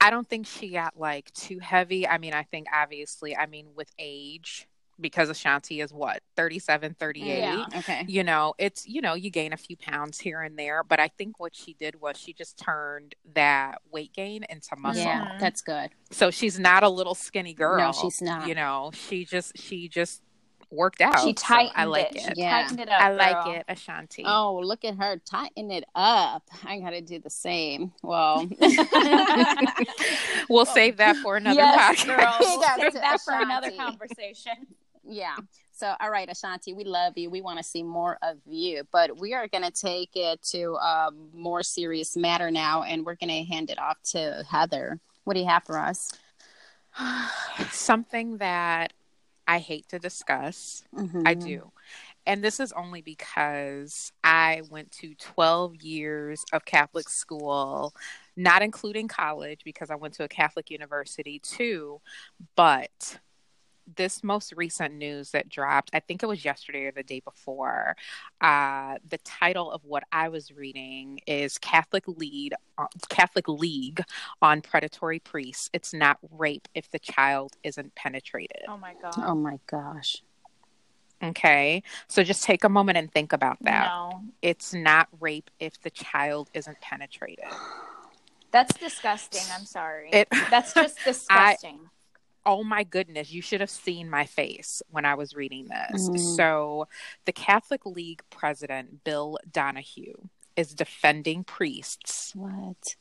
I 0.00 0.10
don't 0.10 0.28
think 0.28 0.46
she 0.46 0.70
got 0.70 0.98
like 0.98 1.32
too 1.32 1.60
heavy. 1.60 2.06
I 2.06 2.18
mean, 2.18 2.34
I 2.34 2.42
think 2.42 2.66
obviously, 2.74 3.34
I 3.36 3.46
mean, 3.46 3.68
with 3.74 3.88
age, 3.98 4.68
because 5.02 5.28
Ashanti 5.28 5.80
is 5.80 5.92
what, 5.92 6.22
37, 6.36 6.94
38. 6.98 7.38
Yeah. 7.38 7.64
okay. 7.76 8.04
You 8.08 8.24
know, 8.24 8.54
it's 8.58 8.86
you 8.88 9.00
know, 9.02 9.14
you 9.14 9.28
gain 9.30 9.52
a 9.52 9.56
few 9.56 9.76
pounds 9.76 10.18
here 10.18 10.40
and 10.40 10.58
there, 10.58 10.82
but 10.82 10.98
I 11.00 11.08
think 11.08 11.38
what 11.38 11.54
she 11.54 11.74
did 11.74 12.00
was 12.00 12.16
she 12.16 12.32
just 12.32 12.56
turned 12.56 13.14
that 13.34 13.82
weight 13.90 14.12
gain 14.14 14.44
into 14.48 14.76
muscle. 14.76 15.02
Yeah, 15.02 15.36
that's 15.38 15.60
good. 15.60 15.90
So 16.10 16.30
she's 16.30 16.58
not 16.58 16.82
a 16.82 16.88
little 16.88 17.14
skinny 17.14 17.52
girl. 17.54 17.78
No, 17.78 17.92
she's 17.92 18.22
not. 18.22 18.48
You 18.48 18.54
know, 18.54 18.90
she 18.94 19.24
just 19.26 19.58
she 19.58 19.88
just 19.88 20.22
worked 20.70 21.02
out. 21.02 21.18
She 21.20 21.28
So 21.28 21.32
tightened 21.34 21.72
I 21.76 21.84
like 21.84 22.12
it. 22.12 22.16
it. 22.16 22.22
She 22.22 22.40
Yeah. 22.40 22.62
tightened 22.62 22.80
it 22.80 22.88
up. 22.88 22.98
I 22.98 23.12
like 23.12 23.46
it, 23.58 23.64
Ashanti. 23.68 24.24
Oh, 24.26 24.58
look 24.64 24.86
at 24.86 24.96
her 24.96 25.18
tighten 25.18 25.70
it 25.70 25.84
up. 25.94 26.44
I 26.64 26.80
gotta 26.80 27.02
do 27.02 27.18
the 27.18 27.28
same. 27.28 27.92
Well, 28.02 28.48
we'll 30.48 30.64
save 30.66 30.96
that 30.98 31.16
for 31.16 31.36
another 31.36 31.60
yes, 31.60 32.04
podcast. 32.04 32.06
girl. 32.06 32.36
We 32.40 32.46
We'll 32.46 32.62
save 32.62 32.92
to 32.92 32.98
that 33.00 33.20
for 33.20 33.34
another 33.34 33.70
conversation. 33.72 34.52
Yeah. 35.04 35.36
So, 35.72 35.94
all 36.00 36.10
right, 36.10 36.28
Ashanti, 36.30 36.72
we 36.72 36.84
love 36.84 37.16
you. 37.16 37.30
We 37.30 37.40
want 37.40 37.58
to 37.58 37.64
see 37.64 37.82
more 37.82 38.18
of 38.22 38.38
you, 38.46 38.84
but 38.92 39.18
we 39.18 39.34
are 39.34 39.48
going 39.48 39.64
to 39.64 39.70
take 39.70 40.10
it 40.14 40.42
to 40.50 40.74
a 40.74 41.10
more 41.34 41.62
serious 41.62 42.16
matter 42.16 42.50
now, 42.50 42.82
and 42.82 43.04
we're 43.04 43.16
going 43.16 43.30
to 43.30 43.42
hand 43.44 43.70
it 43.70 43.78
off 43.78 43.96
to 44.12 44.44
Heather. 44.48 45.00
What 45.24 45.34
do 45.34 45.40
you 45.40 45.46
have 45.46 45.64
for 45.64 45.78
us? 45.78 46.12
Something 47.70 48.38
that 48.38 48.92
I 49.48 49.58
hate 49.58 49.88
to 49.88 49.98
discuss. 49.98 50.84
Mhm. 50.94 51.26
I 51.26 51.34
do. 51.34 51.72
And 52.26 52.44
this 52.44 52.60
is 52.60 52.72
only 52.72 53.02
because 53.02 54.12
I 54.22 54.62
went 54.70 54.92
to 54.92 55.14
12 55.16 55.82
years 55.82 56.44
of 56.52 56.64
Catholic 56.64 57.08
school, 57.08 57.92
not 58.36 58.62
including 58.62 59.08
college, 59.08 59.62
because 59.64 59.90
I 59.90 59.96
went 59.96 60.14
to 60.14 60.24
a 60.24 60.28
Catholic 60.28 60.70
university 60.70 61.40
too. 61.40 62.00
But 62.54 63.18
this 63.96 64.22
most 64.22 64.52
recent 64.56 64.94
news 64.94 65.30
that 65.30 65.48
dropped, 65.48 65.90
I 65.92 66.00
think 66.00 66.22
it 66.22 66.26
was 66.26 66.44
yesterday 66.44 66.84
or 66.84 66.92
the 66.92 67.02
day 67.02 67.20
before, 67.20 67.96
uh, 68.40 68.96
the 69.08 69.18
title 69.18 69.70
of 69.70 69.84
what 69.84 70.04
I 70.12 70.28
was 70.28 70.52
reading 70.52 71.20
is 71.26 71.58
Catholic 71.58 72.06
Lead, 72.06 72.54
uh, 72.78 72.86
Catholic 73.08 73.48
League 73.48 74.02
on 74.40 74.62
Predatory 74.62 75.18
Priests. 75.18 75.70
It's 75.72 75.92
not 75.92 76.18
rape 76.30 76.68
if 76.74 76.90
the 76.90 76.98
child 76.98 77.56
isn't 77.62 77.94
penetrated. 77.94 78.62
Oh 78.68 78.76
my 78.76 78.94
god. 79.00 79.14
Oh 79.18 79.34
my 79.34 79.58
gosh. 79.66 80.22
Okay. 81.22 81.82
So 82.08 82.22
just 82.22 82.42
take 82.42 82.64
a 82.64 82.68
moment 82.68 82.98
and 82.98 83.12
think 83.12 83.32
about 83.32 83.58
that. 83.62 83.86
No. 83.86 84.22
It's 84.42 84.74
not 84.74 85.08
rape 85.20 85.50
if 85.60 85.80
the 85.82 85.90
child 85.90 86.50
isn't 86.52 86.80
penetrated. 86.80 87.44
That's 88.50 88.76
disgusting. 88.76 89.42
I'm 89.52 89.64
sorry. 89.64 90.10
It, 90.12 90.28
That's 90.50 90.74
just 90.74 90.98
disgusting. 91.04 91.80
Oh 92.44 92.64
my 92.64 92.82
goodness, 92.84 93.32
you 93.32 93.40
should 93.42 93.60
have 93.60 93.70
seen 93.70 94.10
my 94.10 94.24
face 94.26 94.82
when 94.90 95.04
I 95.04 95.14
was 95.14 95.34
reading 95.34 95.68
this. 95.68 96.08
Mm. 96.08 96.18
So, 96.18 96.88
the 97.24 97.32
Catholic 97.32 97.86
League 97.86 98.22
president, 98.30 99.04
Bill 99.04 99.38
Donohue, 99.50 100.14
is 100.56 100.74
defending 100.74 101.44
priests 101.44 102.32
What? 102.34 102.96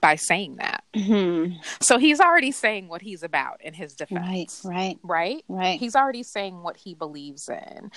by 0.00 0.16
saying 0.16 0.56
that. 0.56 0.82
hmm 0.94 1.46
So, 1.80 1.98
he's 1.98 2.20
already 2.20 2.50
saying 2.50 2.88
what 2.88 3.02
he's 3.02 3.22
about 3.22 3.60
in 3.62 3.74
his 3.74 3.94
Right, 4.00 4.08
defense. 4.08 4.62
right, 4.64 4.98
Right? 5.02 5.44
right. 5.48 5.78
He's 5.78 5.94
already 5.94 6.22
saying 6.24 6.62
what 6.62 6.76
he 6.76 6.94
believes 6.94 7.48
in. 7.48 7.90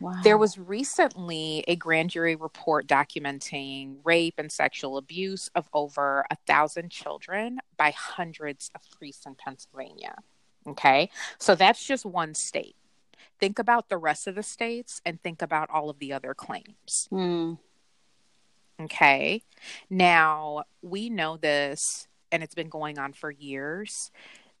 wow. 0.00 0.12
There 0.24 0.38
was 0.38 0.58
recently 0.58 1.64
a 1.68 1.76
grand 1.76 2.10
jury 2.10 2.34
report 2.36 2.86
documenting 2.88 3.96
rape 4.04 4.34
and 4.38 4.50
sexual 4.50 4.96
abuse 4.98 5.48
of 5.54 5.68
over 5.72 6.24
a 6.30 6.36
thousand 6.46 6.90
children 6.90 7.58
by 7.76 7.92
hundreds 7.92 8.70
of 8.74 8.80
priests 8.98 9.24
in 9.26 9.34
Pennsylvania. 9.36 10.16
Okay, 10.66 11.10
so 11.38 11.54
that's 11.54 11.84
just 11.84 12.04
one 12.04 12.34
state. 12.34 12.76
Think 13.40 13.58
about 13.58 13.88
the 13.88 13.98
rest 13.98 14.26
of 14.26 14.34
the 14.36 14.42
states 14.42 15.00
and 15.04 15.20
think 15.22 15.42
about 15.42 15.68
all 15.70 15.90
of 15.90 15.98
the 15.98 16.12
other 16.12 16.34
claims. 16.34 17.08
Hmm. 17.10 17.54
Okay, 18.80 19.42
now 19.90 20.64
we 20.82 21.10
know 21.10 21.36
this, 21.36 22.08
and 22.30 22.42
it's 22.42 22.54
been 22.54 22.68
going 22.68 22.98
on 22.98 23.12
for 23.12 23.30
years 23.30 24.10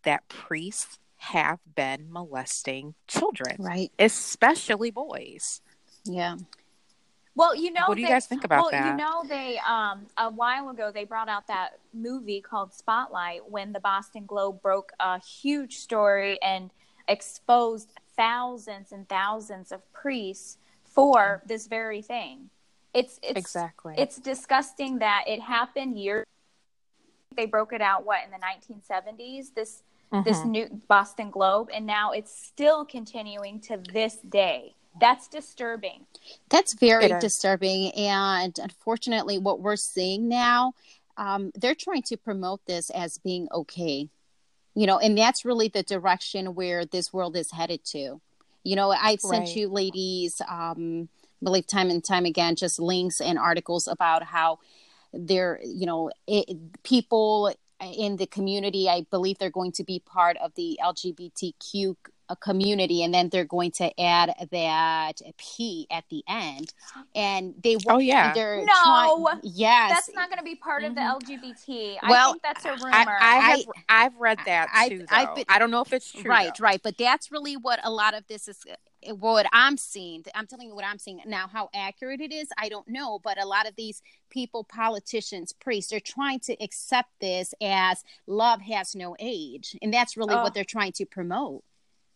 that 0.04 0.28
priests 0.28 0.98
have 1.16 1.60
been 1.76 2.06
molesting 2.10 2.94
children, 3.06 3.56
Right. 3.58 3.90
especially 3.98 4.90
boys. 4.90 5.60
Yeah. 6.04 6.36
Well, 7.34 7.54
you 7.54 7.72
know, 7.72 7.84
What 7.86 7.94
do 7.94 8.00
you 8.02 8.06
they- 8.06 8.12
guys 8.12 8.26
think 8.26 8.44
about 8.44 8.62
well, 8.62 8.70
that? 8.72 8.86
you 8.90 8.96
know, 8.96 9.22
they 9.26 9.58
um 9.66 10.06
a 10.18 10.30
while 10.30 10.68
ago 10.68 10.90
they 10.92 11.04
brought 11.04 11.28
out 11.28 11.46
that 11.46 11.78
movie 11.94 12.40
called 12.40 12.74
Spotlight 12.74 13.50
when 13.50 13.72
the 13.72 13.80
Boston 13.80 14.26
Globe 14.26 14.60
broke 14.60 14.92
a 15.00 15.18
huge 15.18 15.78
story 15.78 16.40
and 16.42 16.70
exposed 17.08 17.88
thousands 18.16 18.92
and 18.92 19.08
thousands 19.08 19.72
of 19.72 19.80
priests 19.92 20.58
for 20.84 21.42
this 21.46 21.66
very 21.66 22.02
thing. 22.02 22.50
It's 22.92 23.18
it's 23.22 23.38
exactly. 23.38 23.94
it's 23.96 24.16
disgusting 24.18 24.98
that 24.98 25.24
it 25.26 25.40
happened 25.40 25.98
years. 25.98 26.26
They 27.34 27.46
broke 27.46 27.72
it 27.72 27.80
out 27.80 28.04
what 28.04 28.22
in 28.24 28.30
the 28.30 28.38
1970s. 28.38 29.50
This 29.54 29.82
this 30.24 30.40
Mhm. 30.40 30.46
new 30.46 30.68
Boston 30.88 31.30
Globe, 31.30 31.70
and 31.72 31.86
now 31.86 32.10
it's 32.10 32.30
still 32.36 32.84
continuing 32.84 33.58
to 33.60 33.78
this 33.78 34.16
day. 34.18 34.74
That's 35.00 35.28
disturbing. 35.28 36.06
That's 36.48 36.74
very 36.74 37.08
disturbing. 37.20 37.92
And 37.92 38.56
unfortunately, 38.58 39.38
what 39.38 39.60
we're 39.60 39.76
seeing 39.76 40.28
now, 40.28 40.74
um, 41.16 41.50
they're 41.54 41.74
trying 41.74 42.02
to 42.02 42.16
promote 42.16 42.64
this 42.66 42.90
as 42.90 43.18
being 43.18 43.48
okay. 43.52 44.08
You 44.74 44.86
know, 44.86 44.98
and 44.98 45.16
that's 45.16 45.44
really 45.44 45.68
the 45.68 45.82
direction 45.82 46.54
where 46.54 46.84
this 46.84 47.12
world 47.12 47.36
is 47.36 47.50
headed 47.50 47.84
to. 47.86 48.20
You 48.64 48.76
know, 48.76 48.90
I've 48.90 49.20
sent 49.20 49.46
Right. 49.46 49.56
you 49.56 49.68
ladies, 49.68 50.40
um, 50.48 51.08
I 51.40 51.44
believe 51.44 51.66
time 51.66 51.90
and 51.90 52.04
time 52.04 52.24
again, 52.24 52.54
just 52.54 52.78
links 52.78 53.20
and 53.20 53.38
articles 53.38 53.88
about 53.88 54.22
how 54.22 54.60
they're, 55.12 55.60
you 55.64 55.84
know, 55.84 56.10
it, 56.26 56.82
people 56.82 57.52
in 57.82 58.16
the 58.16 58.26
community, 58.26 58.88
I 58.88 59.06
believe 59.10 59.38
they're 59.38 59.50
going 59.50 59.72
to 59.72 59.84
be 59.84 59.98
part 59.98 60.36
of 60.36 60.54
the 60.54 60.78
LGBTQ 60.82 61.96
a 62.32 62.36
community 62.36 63.02
and 63.04 63.12
then 63.12 63.28
they're 63.28 63.44
going 63.44 63.70
to 63.70 64.00
add 64.00 64.32
that 64.50 65.20
p 65.36 65.86
at 65.90 66.04
the 66.10 66.24
end 66.26 66.72
and 67.14 67.54
they 67.62 67.76
Oh, 67.86 67.98
yeah. 67.98 68.32
they're 68.32 68.64
No. 68.64 69.24
trying- 69.24 69.40
yes 69.42 69.90
That's 69.90 70.14
not 70.14 70.28
going 70.30 70.38
to 70.38 70.44
be 70.44 70.54
part 70.56 70.82
of 70.82 70.94
the 70.94 71.00
Mhm. 71.02 71.20
LGBT. 71.20 71.98
Well, 72.08 72.28
I 72.30 72.32
think 72.32 72.42
that's 72.42 72.64
a 72.64 72.72
rumor. 72.72 72.88
I, 73.20 73.36
I 73.36 73.36
have 73.50 73.60
I- 73.88 74.04
I've 74.06 74.16
read 74.16 74.38
that 74.46 74.68
I- 74.72 74.88
too. 74.88 75.06
I've 75.10 75.28
though. 75.28 75.34
been- 75.36 75.44
I 75.48 75.58
don't 75.58 75.70
know 75.70 75.82
if 75.82 75.92
it's 75.92 76.10
true. 76.10 76.22
right 76.30 76.52
though. 76.58 76.62
right 76.64 76.80
but 76.82 76.96
that's 76.98 77.30
really 77.30 77.56
what 77.56 77.80
a 77.84 77.90
lot 77.90 78.14
of 78.14 78.26
this 78.28 78.48
is 78.48 78.64
what 79.16 79.46
i'm 79.52 79.76
seeing 79.76 80.24
i'm 80.36 80.46
telling 80.46 80.68
you 80.68 80.74
what 80.76 80.84
i'm 80.84 80.98
seeing 80.98 81.20
now 81.26 81.48
how 81.48 81.68
accurate 81.74 82.20
it 82.20 82.32
is 82.32 82.48
i 82.56 82.68
don't 82.68 82.86
know 82.86 83.18
but 83.18 83.36
a 83.36 83.44
lot 83.44 83.66
of 83.68 83.74
these 83.74 84.00
people 84.30 84.62
politicians 84.62 85.52
priests 85.52 85.90
they're 85.90 85.98
trying 85.98 86.38
to 86.38 86.52
accept 86.62 87.08
this 87.20 87.52
as 87.60 88.04
love 88.28 88.60
has 88.60 88.94
no 88.94 89.16
age 89.18 89.76
and 89.82 89.92
that's 89.92 90.16
really 90.16 90.34
Oh. 90.34 90.42
what 90.44 90.54
they're 90.54 90.62
trying 90.64 90.92
to 90.92 91.04
promote 91.04 91.64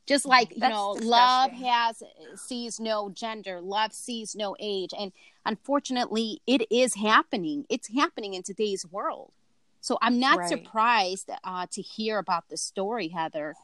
just 0.07 0.25
like 0.27 0.55
you 0.55 0.61
That's 0.61 0.73
know 0.73 0.93
love 0.93 1.51
has 1.53 2.03
sees 2.37 2.79
no 2.81 3.11
gender 3.11 3.61
love 3.61 3.93
sees 3.93 4.35
no 4.37 4.57
age 4.61 4.93
and 4.99 5.13
unfortunately 5.45 6.41
it 6.47 6.67
is 6.71 6.95
happening. 6.95 7.67
It's 7.69 7.89
happening 7.95 8.35
in 8.35 8.43
today's 8.43 8.87
world. 8.87 9.33
So 9.81 9.99
i'm 10.03 10.19
not 10.19 10.39
Right. 10.39 10.49
surprised 10.49 11.31
uh, 11.45 11.67
to 11.71 11.83
hear 11.83 12.19
about 12.19 12.49
the 12.49 12.57
story 12.57 13.09
heather. 13.09 13.55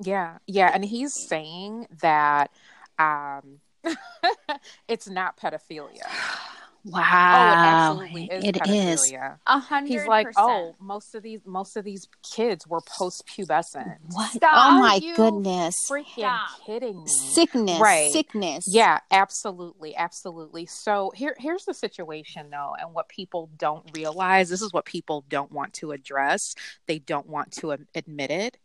Yeah, 0.00 0.38
yeah, 0.46 0.70
and 0.74 0.84
he's 0.84 1.14
saying 1.14 1.86
that 2.00 2.50
um, 2.98 3.60
it's 4.88 5.08
not 5.08 5.36
pedophilia. 5.38 6.06
Wow, 6.88 7.00
oh, 7.02 8.00
it 8.00 8.12
absolutely 8.12 8.24
is 8.30 8.44
It 8.44 8.68
is. 8.68 9.12
A 9.46 9.58
hundred. 9.58 9.88
He's 9.88 10.06
like, 10.06 10.28
oh, 10.36 10.76
most 10.80 11.16
of 11.16 11.22
these 11.24 11.40
most 11.44 11.76
of 11.76 11.84
these 11.84 12.06
kids 12.22 12.64
were 12.66 12.80
post-pubescent. 12.80 13.96
What? 14.12 14.30
Stop. 14.30 14.52
Oh 14.54 14.80
my 14.80 15.00
you 15.02 15.16
goodness! 15.16 15.74
Freaking 15.90 16.18
Stop. 16.18 16.64
kidding 16.64 17.02
me? 17.02 17.08
Sickness, 17.08 17.80
Right. 17.80 18.12
sickness. 18.12 18.68
Yeah, 18.68 19.00
absolutely, 19.10 19.96
absolutely. 19.96 20.66
So 20.66 21.10
here 21.14 21.34
here's 21.40 21.64
the 21.64 21.74
situation 21.74 22.50
though, 22.50 22.76
and 22.80 22.94
what 22.94 23.08
people 23.08 23.50
don't 23.56 23.84
realize, 23.92 24.48
this 24.48 24.62
is 24.62 24.72
what 24.72 24.84
people 24.84 25.24
don't 25.28 25.50
want 25.50 25.72
to 25.74 25.90
address. 25.90 26.54
They 26.86 27.00
don't 27.00 27.28
want 27.28 27.50
to 27.54 27.76
admit 27.96 28.30
it 28.30 28.58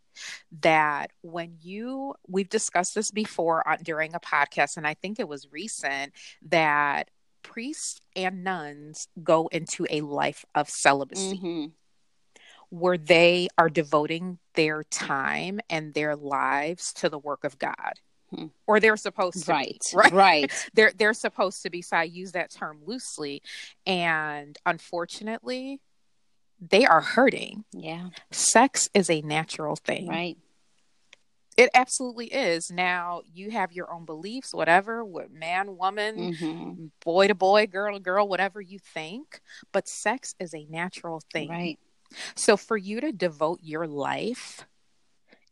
that 0.60 1.10
when 1.22 1.56
you 1.60 2.14
we've 2.28 2.48
discussed 2.48 2.94
this 2.94 3.10
before 3.10 3.66
on, 3.66 3.78
during 3.82 4.14
a 4.14 4.20
podcast 4.20 4.76
and 4.76 4.86
I 4.86 4.94
think 4.94 5.18
it 5.18 5.26
was 5.26 5.48
recent 5.50 6.12
that 6.50 7.10
priests 7.42 8.00
and 8.16 8.44
nuns 8.44 9.08
go 9.22 9.48
into 9.48 9.86
a 9.90 10.00
life 10.00 10.44
of 10.54 10.68
celibacy 10.68 11.36
hmm 11.36 11.66
where 12.70 12.96
they 12.96 13.48
are 13.58 13.68
devoting 13.68 14.38
their 14.54 14.82
time 14.84 15.60
and 15.68 15.92
their 15.92 16.16
lives 16.16 16.90
to 16.94 17.10
the 17.10 17.18
work 17.18 17.44
of 17.44 17.58
God. 17.58 18.00
Hmm. 18.34 18.46
Or 18.66 18.80
they're 18.80 18.96
supposed 18.96 19.44
to 19.44 19.52
Right, 19.52 19.78
be, 19.92 19.96
right? 19.98 20.12
right. 20.12 20.68
they're 20.72 20.92
they're 20.96 21.12
supposed 21.12 21.62
to 21.64 21.70
be 21.70 21.82
so 21.82 21.98
i 21.98 22.04
use 22.04 22.32
that 22.32 22.50
term 22.50 22.80
loosely 22.86 23.42
and 23.86 24.56
unfortunately 24.64 25.80
they 26.66 26.86
are 26.86 27.02
hurting 27.02 27.64
Yeah, 27.72 28.08
sex 28.30 28.88
is 28.94 29.10
a 29.10 29.20
natural 29.20 29.76
thing 29.76 30.08
right. 30.08 30.38
It 31.56 31.70
absolutely 31.74 32.26
is. 32.26 32.70
Now 32.70 33.22
you 33.32 33.50
have 33.50 33.72
your 33.72 33.92
own 33.92 34.04
beliefs 34.04 34.54
whatever 34.54 35.04
what 35.04 35.30
man 35.30 35.76
woman 35.76 36.30
hmm 36.38 36.86
boy 37.04 37.28
to 37.28 37.34
boy 37.34 37.66
girl 37.66 37.94
to 37.94 38.00
girl 38.00 38.26
whatever 38.26 38.60
you 38.60 38.78
think 38.78 39.40
but 39.72 39.88
sex 39.88 40.34
is 40.40 40.54
a 40.54 40.66
natural 40.70 41.22
thing. 41.32 41.48
Right. 41.50 41.78
so 42.34 42.56
for 42.56 42.76
you 42.76 43.00
to 43.00 43.12
devote 43.12 43.60
your 43.62 43.86
life 43.86 44.66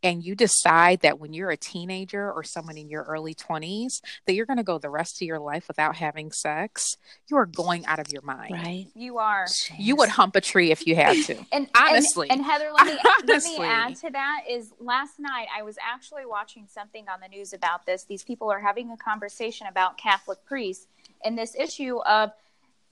and 0.03 0.23
you 0.23 0.35
decide 0.35 1.01
that 1.01 1.19
when 1.19 1.33
you're 1.33 1.51
a 1.51 1.57
teenager 1.57 2.31
or 2.31 2.43
someone 2.43 2.77
in 2.77 2.89
your 2.89 3.03
early 3.03 3.35
20s 3.35 4.01
that 4.25 4.33
you're 4.33 4.45
going 4.45 4.57
to 4.57 4.63
go 4.63 4.77
the 4.77 4.89
rest 4.89 5.21
of 5.21 5.27
your 5.27 5.39
life 5.39 5.67
without 5.67 5.95
having 5.95 6.31
sex, 6.31 6.97
you 7.29 7.37
are 7.37 7.45
going 7.45 7.85
out 7.85 7.99
of 7.99 8.07
your 8.11 8.21
mind. 8.23 8.51
Right. 8.51 8.87
You 8.95 9.19
are. 9.19 9.45
You 9.77 9.95
would 9.97 10.09
hump 10.09 10.35
a 10.35 10.41
tree 10.41 10.71
if 10.71 10.87
you 10.87 10.95
had 10.95 11.17
to. 11.25 11.37
And 11.51 11.67
Honestly. 11.75 12.29
and, 12.29 12.39
and 12.39 12.49
Heather, 12.49 12.71
let 12.73 12.87
me 12.87 12.97
let 13.25 13.43
me 13.43 13.57
add 13.59 13.95
to 13.97 14.09
that. 14.09 14.41
Is 14.49 14.73
last 14.79 15.19
night 15.19 15.47
I 15.55 15.61
was 15.63 15.77
actually 15.81 16.25
watching 16.25 16.67
something 16.67 17.05
on 17.07 17.19
the 17.19 17.27
news 17.27 17.53
about 17.53 17.85
this. 17.85 18.03
These 18.03 18.23
people 18.23 18.51
are 18.51 18.59
having 18.59 18.91
a 18.91 18.97
conversation 18.97 19.67
about 19.67 19.97
Catholic 19.97 20.43
priests 20.45 20.87
and 21.23 21.37
this 21.37 21.55
issue 21.55 21.99
of 21.99 22.31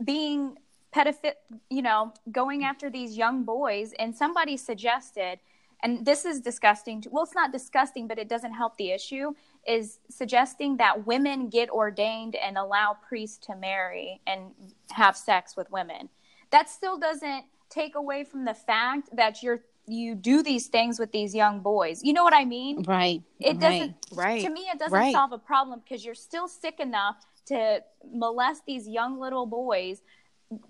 being 0.04 0.58
pedophile. 0.94 1.34
You 1.70 1.82
know, 1.82 2.13
going 2.32 2.63
after 2.63 2.89
these 2.89 3.18
young 3.18 3.44
boys. 3.44 3.94
And 3.98 4.16
somebody 4.16 4.58
suggested, 4.58 5.39
and 5.81 6.05
this 6.05 6.25
is 6.25 6.41
disgusting. 6.41 7.01
To, 7.01 7.09
well, 7.09 7.24
it's 7.24 7.36
not 7.36 7.51
disgusting, 7.51 8.07
but 8.07 8.19
it 8.19 8.27
doesn't 8.27 8.53
help 8.53 8.77
the 8.77 8.91
issue. 8.91 9.33
Is 9.67 10.00
suggesting 10.09 10.77
that 10.77 11.05
women 11.05 11.50
get 11.50 11.69
ordained 11.69 12.36
and 12.36 12.57
allow 12.57 12.98
priests 13.07 13.38
to 13.48 13.55
marry 13.55 14.21
and 14.27 14.51
have 14.91 15.15
sex 15.15 15.55
with 15.55 15.69
women. 15.71 16.09
That 16.51 16.69
still 16.69 16.98
doesn't 16.98 17.45
take 17.69 17.95
away 17.95 18.24
from 18.24 18.45
the 18.45 18.53
fact 18.53 19.09
that 19.15 19.43
you're 19.43 19.62
you 19.88 20.13
do 20.13 20.43
these 20.43 20.67
things 20.67 21.00
with 21.00 21.12
these 21.12 21.33
young 21.33 21.62
boys. 21.62 22.03
You 22.03 22.13
know 22.13 22.24
what 22.24 22.33
I 22.33 22.45
mean? 22.45 22.83
Right. 22.83 23.24
It 23.39 23.59
doesn't 23.59 23.95
Right. 24.13 24.41
to 24.41 24.50
me 24.50 24.62
it 24.71 24.77
doesn't 24.77 24.98
Right. 24.98 25.13
solve 25.13 25.31
a 25.31 25.38
problem 25.39 25.79
because 25.79 26.05
you're 26.05 26.13
still 26.15 26.48
sick 26.48 26.79
enough 26.79 27.25
to 27.48 27.83
molest 28.12 28.65
these 28.65 28.88
young 28.88 29.19
little 29.19 29.48
boys. 29.48 30.01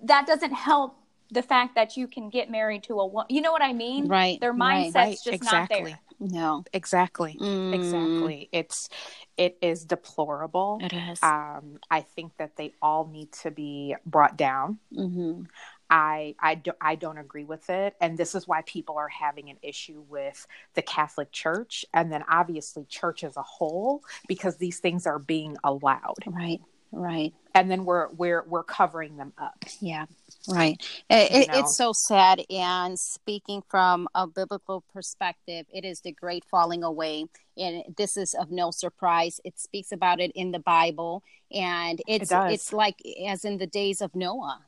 That 0.03 0.25
doesn't 0.25 0.53
help 0.53 0.97
the 1.31 1.41
fact 1.43 1.75
that 1.75 1.95
you 1.98 2.07
can 2.07 2.29
get 2.29 2.50
married 2.50 2.83
to 2.83 3.00
a 3.00 3.05
woman. 3.05 3.27
You 3.29 3.41
know 3.41 3.51
what 3.51 3.62
I 3.62 3.74
mean? 3.74 4.07
Right, 4.07 4.39
Their 4.41 4.53
mindset's 4.53 4.95
Right, 4.95 5.17
just 5.24 5.27
exactly. 5.27 5.91
not 5.91 6.00
there. 6.19 6.29
No. 6.29 6.63
Exactly. 6.74 7.38
Mm, 7.39 7.74
Exactly. 7.74 8.50
It's 8.51 8.89
it 9.38 9.57
is 9.62 9.86
deplorable. 9.86 10.79
It 10.81 10.93
is. 10.93 11.19
Um, 11.21 11.79
I 11.89 12.01
think 12.01 12.33
that 12.38 12.55
they 12.57 12.74
all 12.81 13.07
need 13.07 13.31
to 13.43 13.51
be 13.51 13.95
brought 14.05 14.38
down. 14.38 14.79
hmm 14.93 15.43
I 15.91 16.36
I 16.39 16.55
do, 16.55 16.71
I 16.79 16.95
don't 16.95 17.17
agree 17.17 17.45
with 17.45 17.69
it, 17.69 17.95
and 18.00 18.15
this 18.17 18.36
is 18.36 18.48
why 18.48 18.62
people 18.63 18.98
are 18.98 19.07
having 19.07 19.50
an 19.50 19.57
issue 19.63 20.03
with 20.07 20.45
the 20.75 20.83
Catholic 20.83 21.31
Church, 21.31 21.83
and 21.93 22.12
then 22.12 22.24
obviously 22.29 22.86
church 22.86 23.24
as 23.24 23.38
a 23.38 23.41
whole, 23.41 24.03
because 24.27 24.57
these 24.57 24.79
things 24.79 25.07
are 25.07 25.17
being 25.19 25.57
allowed. 25.63 26.27
Right. 26.27 26.62
Right. 26.91 27.34
And 27.53 27.69
then 27.69 27.86
we're 27.86 28.10
we're 28.10 28.43
we're 28.48 28.63
covering 28.63 29.17
them 29.17 29.34
up. 29.38 29.63
Yeah. 29.79 30.05
Right. 30.48 30.81
It, 31.10 31.50
it's 31.53 31.75
so 31.75 31.93
sad. 31.93 32.43
And 32.50 32.98
speaking 32.98 33.62
from 33.69 34.08
a 34.15 34.25
biblical 34.25 34.84
perspective, 34.93 35.65
it 35.74 35.86
is 35.86 36.01
the 36.01 36.12
great 36.12 36.46
falling 36.46 36.84
away. 36.84 37.25
And 37.58 37.84
this 37.98 38.17
is 38.17 38.34
of 38.34 38.50
no 38.50 38.72
surprise. 38.72 39.39
It 39.43 39.60
speaks 39.60 39.91
about 39.91 40.19
it 40.19 40.31
in 40.34 40.51
the 40.51 40.60
Bible. 40.60 41.24
And 41.51 42.01
it's 42.08 42.31
it 42.31 42.51
it's 42.51 42.74
like 42.74 42.96
as 43.27 43.46
in 43.46 43.58
the 43.58 43.67
days 43.67 44.01
of 44.01 44.15
Noah. 44.15 44.62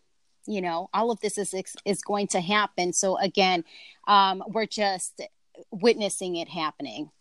You 0.48 0.62
know, 0.62 0.90
all 0.94 1.12
of 1.12 1.20
this 1.22 1.38
is 1.38 1.54
is 1.86 2.02
going 2.02 2.28
to 2.28 2.42
happen. 2.42 2.94
So 2.94 3.18
again, 3.18 3.64
um, 4.08 4.44
we're 4.48 4.66
just 4.66 5.22
witnessing 5.72 6.36
it 6.36 6.50
happening. 6.50 7.12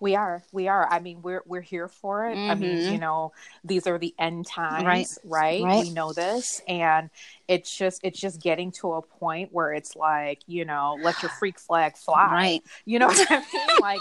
We 0.00 0.16
are. 0.16 0.42
We 0.52 0.68
are. 0.68 0.86
I 0.90 1.00
mean, 1.00 1.22
we're 1.22 1.42
we're 1.46 1.60
here 1.60 1.88
for 1.88 2.28
it. 2.28 2.36
Mm-hmm. 2.36 2.50
I 2.50 2.54
mean, 2.54 2.76
you 2.76 2.84
mm-hmm. 2.84 3.00
know, 3.00 3.32
these 3.62 3.86
are 3.86 3.98
the 3.98 4.14
end 4.18 4.46
times, 4.46 4.84
right. 4.84 5.06
right? 5.24 5.62
right? 5.62 5.84
We 5.84 5.90
know 5.90 6.12
this, 6.12 6.60
and 6.68 7.10
it's 7.48 7.76
just 7.76 8.00
it's 8.02 8.18
just 8.18 8.40
getting 8.40 8.72
to 8.72 8.94
a 8.94 9.02
point 9.02 9.52
where 9.52 9.72
it's 9.72 9.96
like, 9.96 10.40
you 10.46 10.64
know, 10.64 10.98
let 11.02 11.22
your 11.22 11.30
freak 11.30 11.58
flag 11.58 11.96
fly. 11.96 12.32
Right. 12.32 12.62
You 12.84 12.98
know 12.98 13.06
what 13.08 13.26
I 13.30 13.38
mean? 13.38 13.68
Like 13.80 14.00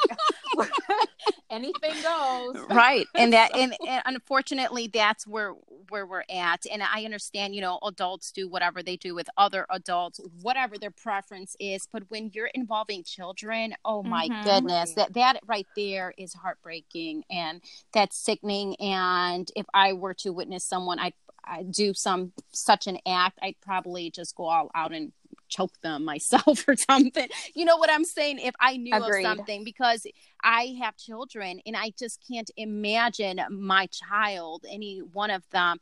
anything 1.49 1.93
goes. 2.01 2.65
Right. 2.69 3.05
And 3.15 3.33
that 3.33 3.55
and, 3.55 3.75
and 3.87 4.01
unfortunately 4.05 4.87
that's 4.87 5.27
where 5.27 5.53
where 5.93 6.07
we're 6.07 6.23
at. 6.27 6.65
And 6.71 6.81
I 6.81 7.05
understand, 7.05 7.53
you 7.53 7.61
know, 7.61 7.77
adults 7.83 8.31
do 8.31 8.49
whatever 8.49 8.81
they 8.81 8.97
do 8.97 9.13
with 9.13 9.29
other 9.37 9.67
adults, 9.69 10.19
whatever 10.41 10.75
their 10.79 10.89
preference 10.89 11.55
is. 11.59 11.87
But 11.93 12.09
when 12.09 12.31
you're 12.33 12.47
involving 12.47 13.03
children, 13.03 13.75
oh 13.85 14.01
my 14.01 14.27
mm-hmm. 14.27 14.43
goodness, 14.43 14.95
that 14.95 15.13
that 15.13 15.39
right 15.45 15.67
there 15.75 16.11
is 16.17 16.33
heartbreaking 16.33 17.25
and 17.29 17.61
that's 17.93 18.17
sickening. 18.17 18.75
And 18.77 19.49
if 19.55 19.67
I 19.71 19.93
were 19.93 20.15
to 20.15 20.33
witness 20.33 20.65
someone, 20.65 20.97
I'd, 20.97 21.13
I'd 21.45 21.71
do 21.71 21.93
some 21.93 22.33
such 22.51 22.87
an 22.87 22.97
act, 23.07 23.37
I'd 23.43 23.61
probably 23.61 24.09
just 24.09 24.35
go 24.35 24.45
all 24.45 24.71
out 24.73 24.93
and 24.93 25.11
choke 25.53 25.79
them 25.81 26.05
myself 26.13 26.67
or 26.67 26.75
something. 26.75 27.27
You 27.53 27.65
know 27.65 27.77
what 27.77 27.89
I'm 27.91 28.05
saying? 28.05 28.39
If 28.39 28.55
I 28.59 28.77
knew 28.77 28.95
Agreed. 28.95 29.25
of 29.25 29.37
something, 29.37 29.63
because 29.63 30.05
I 30.43 30.75
have 30.81 30.97
children 30.97 31.61
and 31.65 31.75
I 31.75 31.93
just 31.97 32.23
can't 32.29 32.49
imagine 32.57 33.41
my 33.49 33.87
child, 33.87 34.65
any 34.69 34.99
one 34.99 35.29
of 35.29 35.43
them, 35.51 35.79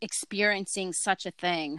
experiencing 0.00 0.92
such 0.92 1.26
a 1.26 1.30
thing. 1.30 1.78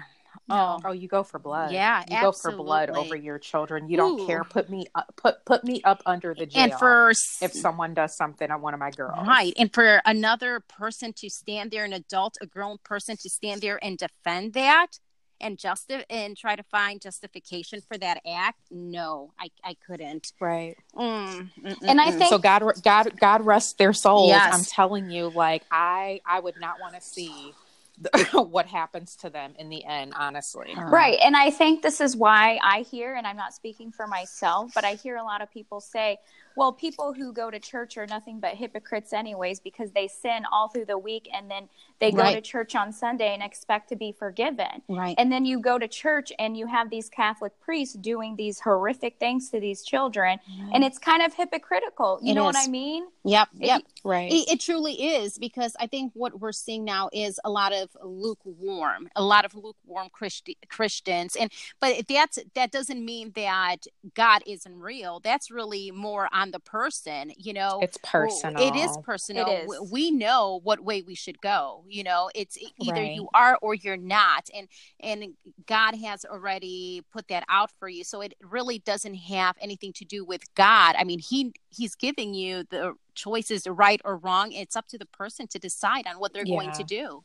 Oh, 0.50 0.80
oh, 0.86 0.91
you 0.91 1.08
go 1.08 1.24
for 1.24 1.39
blood. 1.39 1.74
Yeah, 1.74 2.03
you 2.10 2.15
absolutely. 2.15 2.25
go 2.25 2.32
for 2.32 2.63
blood 2.63 2.89
over 2.89 3.15
your 3.15 3.38
children. 3.38 3.89
You 3.89 3.98
don't 3.98 4.20
Ooh. 4.20 4.25
care. 4.25 4.44
Put 4.44 4.70
me 4.70 4.86
up, 4.96 5.13
put 5.18 5.44
put 5.46 5.63
me 5.63 5.82
up 5.84 6.01
under 6.06 6.34
the 6.34 6.46
jail. 6.46 6.63
And 6.63 6.74
for 6.74 7.12
if 7.41 7.53
someone 7.53 7.94
does 7.94 8.15
something 8.15 8.50
on 8.50 8.62
one 8.62 8.74
of 8.74 8.80
my 8.80 8.91
girls, 8.91 9.27
right? 9.27 9.53
And 9.58 9.74
for 9.74 10.01
another 10.06 10.62
person 10.62 11.13
to 11.18 11.30
stand 11.30 11.72
there, 11.72 11.84
an 11.84 11.94
adult, 11.94 12.38
a 12.41 12.46
grown 12.46 12.77
person 12.84 13.18
to 13.18 13.30
stand 13.30 13.62
there 13.62 13.80
and 13.84 13.98
defend 13.98 14.53
that 14.53 15.00
and 15.42 15.58
justi- 15.58 16.06
and 16.10 16.38
try 16.38 16.56
to 16.56 16.64
find 16.64 17.02
justification 17.02 17.82
for 17.82 17.98
that 17.98 18.22
act 18.28 18.60
no 18.72 19.32
i, 19.40 19.50
I 19.64 19.76
couldn't. 19.86 20.34
Right. 20.40 20.78
Mm, 20.96 21.50
and 21.84 22.02
i 22.02 22.12
think 22.12 22.30
so 22.30 22.38
god 22.38 22.64
god 22.84 23.20
god 23.20 23.46
rest 23.46 23.78
their 23.78 23.94
souls. 23.94 24.30
Yes. 24.30 24.54
i'm 24.54 24.64
telling 24.64 25.10
you 25.10 25.30
like 25.30 25.64
i 25.72 26.22
i 26.26 26.40
would 26.40 26.60
not 26.60 26.80
want 26.80 26.96
to 26.96 27.02
see 27.02 27.54
what 28.34 28.66
happens 28.66 29.16
to 29.18 29.30
them 29.30 29.54
in 29.60 29.70
the 29.70 29.84
end 29.86 30.14
honestly. 30.18 30.74
Right 30.76 31.20
and 31.22 31.36
i 31.36 31.52
think 31.52 31.82
this 31.82 32.02
is 32.02 32.16
why 32.16 32.60
i 32.64 32.82
hear 32.82 33.14
and 33.16 33.28
i'm 33.28 33.38
not 33.38 33.54
speaking 33.54 33.92
for 33.92 34.08
myself 34.08 34.72
but 34.74 34.84
i 34.86 34.96
hear 34.96 35.18
a 35.18 35.24
lot 35.24 35.42
of 35.42 35.52
people 35.52 35.82
say 35.82 36.18
well, 36.55 36.74
people 36.74 37.13
who 37.13 37.34
go 37.34 37.50
to 37.50 37.60
church 37.60 37.98
are 37.98 38.08
nothing 38.08 38.40
but 38.40 38.55
hypocrites, 38.55 39.14
anyways, 39.14 39.59
because 39.59 39.92
they 39.92 40.07
sin 40.07 40.44
all 40.51 40.68
through 40.68 40.85
the 40.85 40.98
week 40.98 41.29
and 41.33 41.50
then 41.50 41.70
they 42.00 42.11
go 42.11 42.24
right. 42.24 42.35
to 42.35 42.42
church 42.42 42.75
on 42.75 42.92
Sunday 42.92 43.33
and 43.33 43.44
expect 43.44 43.90
to 43.90 43.96
be 43.96 44.11
forgiven. 44.11 44.81
Right. 44.90 45.16
And 45.18 45.31
then 45.31 45.46
you 45.46 45.59
go 45.59 45.77
to 45.77 45.87
church 45.87 46.31
and 46.40 46.57
you 46.57 46.66
have 46.66 46.90
these 46.90 47.09
Catholic 47.09 47.53
priests 47.61 47.96
doing 47.96 48.35
these 48.35 48.59
horrific 48.59 49.20
things 49.20 49.50
to 49.51 49.59
these 49.59 49.83
children. 49.83 50.40
Right. 50.59 50.72
And 50.74 50.83
it's 50.83 50.98
kind 50.98 51.22
of 51.22 51.33
hypocritical. 51.33 52.20
You 52.22 52.31
it 52.31 52.35
know 52.35 52.50
is. 52.50 52.55
what 52.55 52.68
I 52.68 52.72
mean? 52.72 53.05
Yep. 53.24 53.50
Yep. 53.59 53.81
right. 54.03 54.31
It, 54.31 54.53
it, 54.53 54.59
truly 54.59 54.94
is 54.94 55.37
because 55.37 55.75
I 55.79 55.85
think 55.85 56.11
what 56.16 56.40
we're 56.40 56.51
seeing 56.51 56.83
now 56.83 57.09
is 57.14 57.40
a 57.46 57.51
lot 57.51 57.72
of 57.72 57.90
lukewarm, 58.03 59.09
a 59.16 59.24
lot 59.24 59.46
of 59.46 59.53
lukewarm 59.53 60.09
Christi- 60.11 60.57
Christians. 60.70 61.35
And, 61.40 61.51
but 61.79 62.07
that's, 62.09 62.40
that 62.55 62.72
doesn't 62.72 63.03
mean 63.03 63.31
that 63.35 63.85
God 64.16 64.42
isn't 64.48 64.75
real. 64.79 65.20
That's 65.20 65.51
really 65.51 65.92
more 65.92 66.29
on 66.33 66.41
the 66.50 66.60
person 66.60 67.32
you 67.38 67.54
know 67.54 67.80
it's 67.84 67.98
personal 68.04 68.62
it 68.62 68.75
is 68.75 68.98
personal 69.04 69.46
it 69.48 69.70
is. 69.70 69.92
we 69.92 70.10
know 70.10 70.60
what 70.64 70.80
way 70.80 71.04
we 71.04 71.14
should 71.14 71.40
go 71.42 71.84
you 71.88 72.04
know 72.04 72.30
it's 72.34 72.58
either 72.80 73.01
right. 73.01 73.14
you 73.14 73.30
are 73.36 73.60
or 73.62 73.75
you're 73.75 73.98
not 73.98 74.50
and 74.56 74.68
and 75.01 75.34
god 75.68 75.94
has 75.96 76.25
already 76.25 77.04
put 77.14 77.27
that 77.27 77.44
out 77.50 77.70
for 77.80 77.88
you 77.88 78.04
so 78.04 78.22
it 78.22 78.34
really 78.42 78.80
doesn't 78.80 79.16
have 79.16 79.56
anything 79.62 79.94
to 79.94 80.04
do 80.04 80.25
with 80.25 80.42
god 80.56 80.96
i 80.98 81.04
mean 81.04 81.20
he 81.20 81.54
he's 81.70 81.94
giving 81.94 82.34
you 82.34 82.64
the 82.72 82.94
choices 83.14 83.68
right 83.68 84.01
or 84.04 84.18
wrong 84.18 84.51
it's 84.51 84.75
up 84.75 84.88
to 84.88 84.98
the 84.98 85.06
person 85.06 85.46
to 85.46 85.60
decide 85.60 86.08
on 86.08 86.16
what 86.16 86.34
they're 86.34 86.46
yeah. 86.46 86.56
going 86.56 86.72
to 86.72 86.84
do 86.84 87.24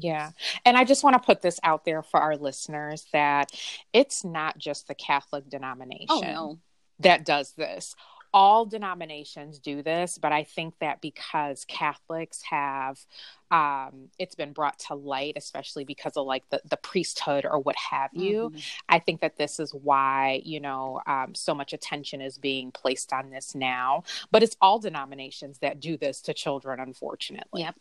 yeah. 0.00 0.30
And 0.64 0.76
I 0.76 0.84
just 0.84 1.02
want 1.02 1.14
to 1.14 1.26
put 1.26 1.42
this 1.42 1.58
out 1.62 1.84
there 1.84 2.02
for 2.02 2.20
our 2.20 2.36
listeners 2.36 3.06
that 3.12 3.50
it's 3.92 4.24
not 4.24 4.58
just 4.58 4.88
the 4.88 4.94
Catholic 4.94 5.44
oh, 5.46 5.50
denomination 5.50 6.06
oh, 6.08 6.20
no. 6.20 6.58
that 7.00 7.24
does 7.24 7.52
this 7.52 7.94
all 8.32 8.66
denominations 8.66 9.58
do 9.58 9.82
this, 9.82 10.18
but 10.18 10.32
I 10.32 10.44
think 10.44 10.74
that 10.80 11.00
because 11.00 11.64
Catholics 11.64 12.42
have, 12.42 12.98
um, 13.50 14.08
it's 14.18 14.34
been 14.34 14.52
brought 14.52 14.78
to 14.80 14.94
light, 14.94 15.34
especially 15.36 15.84
because 15.84 16.16
of 16.16 16.26
like 16.26 16.44
the, 16.50 16.60
the 16.68 16.76
priesthood 16.76 17.46
or 17.48 17.58
what 17.58 17.76
have 17.76 18.10
you. 18.12 18.50
Mm-hmm. 18.50 18.58
I 18.88 18.98
think 18.98 19.20
that 19.22 19.36
this 19.36 19.58
is 19.58 19.72
why, 19.72 20.42
you 20.44 20.60
know, 20.60 21.00
um, 21.06 21.34
so 21.34 21.54
much 21.54 21.72
attention 21.72 22.20
is 22.20 22.36
being 22.38 22.70
placed 22.70 23.12
on 23.12 23.30
this 23.30 23.54
now. 23.54 24.04
But 24.30 24.42
it's 24.42 24.56
all 24.60 24.78
denominations 24.78 25.58
that 25.60 25.80
do 25.80 25.96
this 25.96 26.20
to 26.22 26.34
children, 26.34 26.80
unfortunately. 26.80 27.62
Yep. 27.62 27.76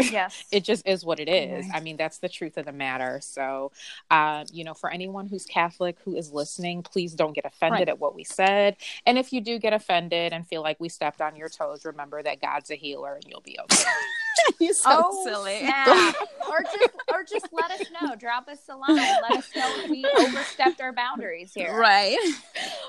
Yes. 0.16 0.44
it 0.50 0.64
just 0.64 0.86
is 0.86 1.04
what 1.04 1.20
it 1.20 1.28
is. 1.28 1.66
I 1.72 1.80
mean, 1.80 1.96
that's 1.96 2.18
the 2.18 2.28
truth 2.28 2.56
of 2.56 2.64
the 2.64 2.72
matter. 2.72 3.20
So, 3.22 3.72
uh, 4.10 4.44
you 4.52 4.64
know, 4.64 4.74
for 4.74 4.90
anyone 4.90 5.26
who's 5.26 5.44
Catholic 5.44 5.96
who 6.04 6.16
is 6.16 6.32
listening, 6.32 6.82
please 6.82 7.12
don't 7.14 7.34
get 7.34 7.44
offended 7.44 7.80
right. 7.80 7.88
at 7.88 7.98
what 7.98 8.14
we 8.14 8.24
said. 8.24 8.76
And 9.04 9.18
if 9.18 9.32
you 9.32 9.40
do 9.40 9.58
get 9.58 9.72
offended 9.72 10.32
and 10.32 10.46
feel 10.46 10.62
like 10.62 10.80
we 10.80 10.88
stepped 10.88 11.20
on 11.20 11.36
your 11.36 11.48
toes, 11.48 11.84
remember 11.84 12.22
that 12.22 12.40
God's 12.40 12.70
a 12.70 12.76
healer 12.76 13.14
and 13.14 13.24
you'll 13.28 13.40
be 13.40 13.58
okay. 13.60 13.84
You're 14.60 14.74
so 14.74 15.02
oh, 15.04 15.24
silly. 15.24 15.58
Yeah. 15.60 16.12
or 16.48 16.62
just 16.62 16.90
or 17.12 17.24
just 17.24 17.48
let 17.52 17.70
us 17.70 17.86
know. 18.00 18.14
Drop 18.16 18.48
us 18.48 18.58
a 18.68 18.76
line. 18.76 18.96
Let 18.96 19.32
us 19.32 19.48
know 19.54 19.72
if 19.78 19.90
we 19.90 20.04
overstepped 20.18 20.80
our 20.80 20.92
boundaries 20.92 21.52
here. 21.54 21.76
Right. 21.76 22.18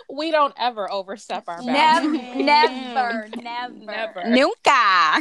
We 0.10 0.32
don't 0.32 0.54
ever 0.58 0.91
overstep 0.91 1.43
our 1.48 1.62
boundaries. 1.63 2.22
Never, 2.36 3.28
never, 3.28 3.28
never. 3.36 3.74
Never. 3.74 4.24
Nunca. 4.28 5.20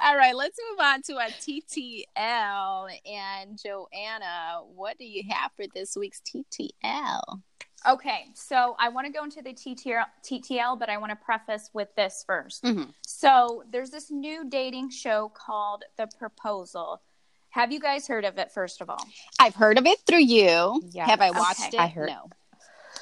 All 0.00 0.16
right, 0.16 0.34
let's 0.34 0.58
move 0.70 0.80
on 0.80 1.02
to 1.02 1.14
our 1.18 1.28
TTL. 1.28 2.90
And 3.06 3.58
Joanna, 3.62 4.62
what 4.74 4.98
do 4.98 5.04
you 5.04 5.22
have 5.30 5.52
for 5.56 5.66
this 5.72 5.96
week's 5.96 6.20
TTL? 6.22 7.42
Okay, 7.88 8.26
so 8.34 8.76
I 8.78 8.88
want 8.88 9.06
to 9.06 9.12
go 9.12 9.24
into 9.24 9.42
the 9.42 9.52
TTL, 9.52 10.04
TTL, 10.24 10.78
but 10.78 10.88
I 10.88 10.98
want 10.98 11.10
to 11.10 11.16
preface 11.16 11.70
with 11.72 11.88
this 11.96 12.24
1st 12.28 12.60
mm-hmm. 12.62 12.90
So 13.04 13.64
there's 13.70 13.90
this 13.90 14.10
new 14.10 14.48
dating 14.48 14.90
show 14.90 15.32
called 15.34 15.84
The 15.96 16.08
Proposal. 16.18 17.02
Have 17.50 17.72
you 17.72 17.80
guys 17.80 18.06
heard 18.06 18.24
of 18.24 18.38
it, 18.38 18.50
first 18.52 18.80
of 18.80 18.88
all? 18.88 19.04
I've 19.38 19.54
heard 19.54 19.78
of 19.78 19.86
it 19.86 19.98
through 20.06 20.22
you. 20.22 20.82
Yes. 20.90 21.10
Have 21.10 21.20
I 21.20 21.30
watched 21.32 21.60
okay. 21.60 21.76
it? 21.76 21.80
I 21.80 21.86
heard. 21.88 22.08
No. 22.08 22.30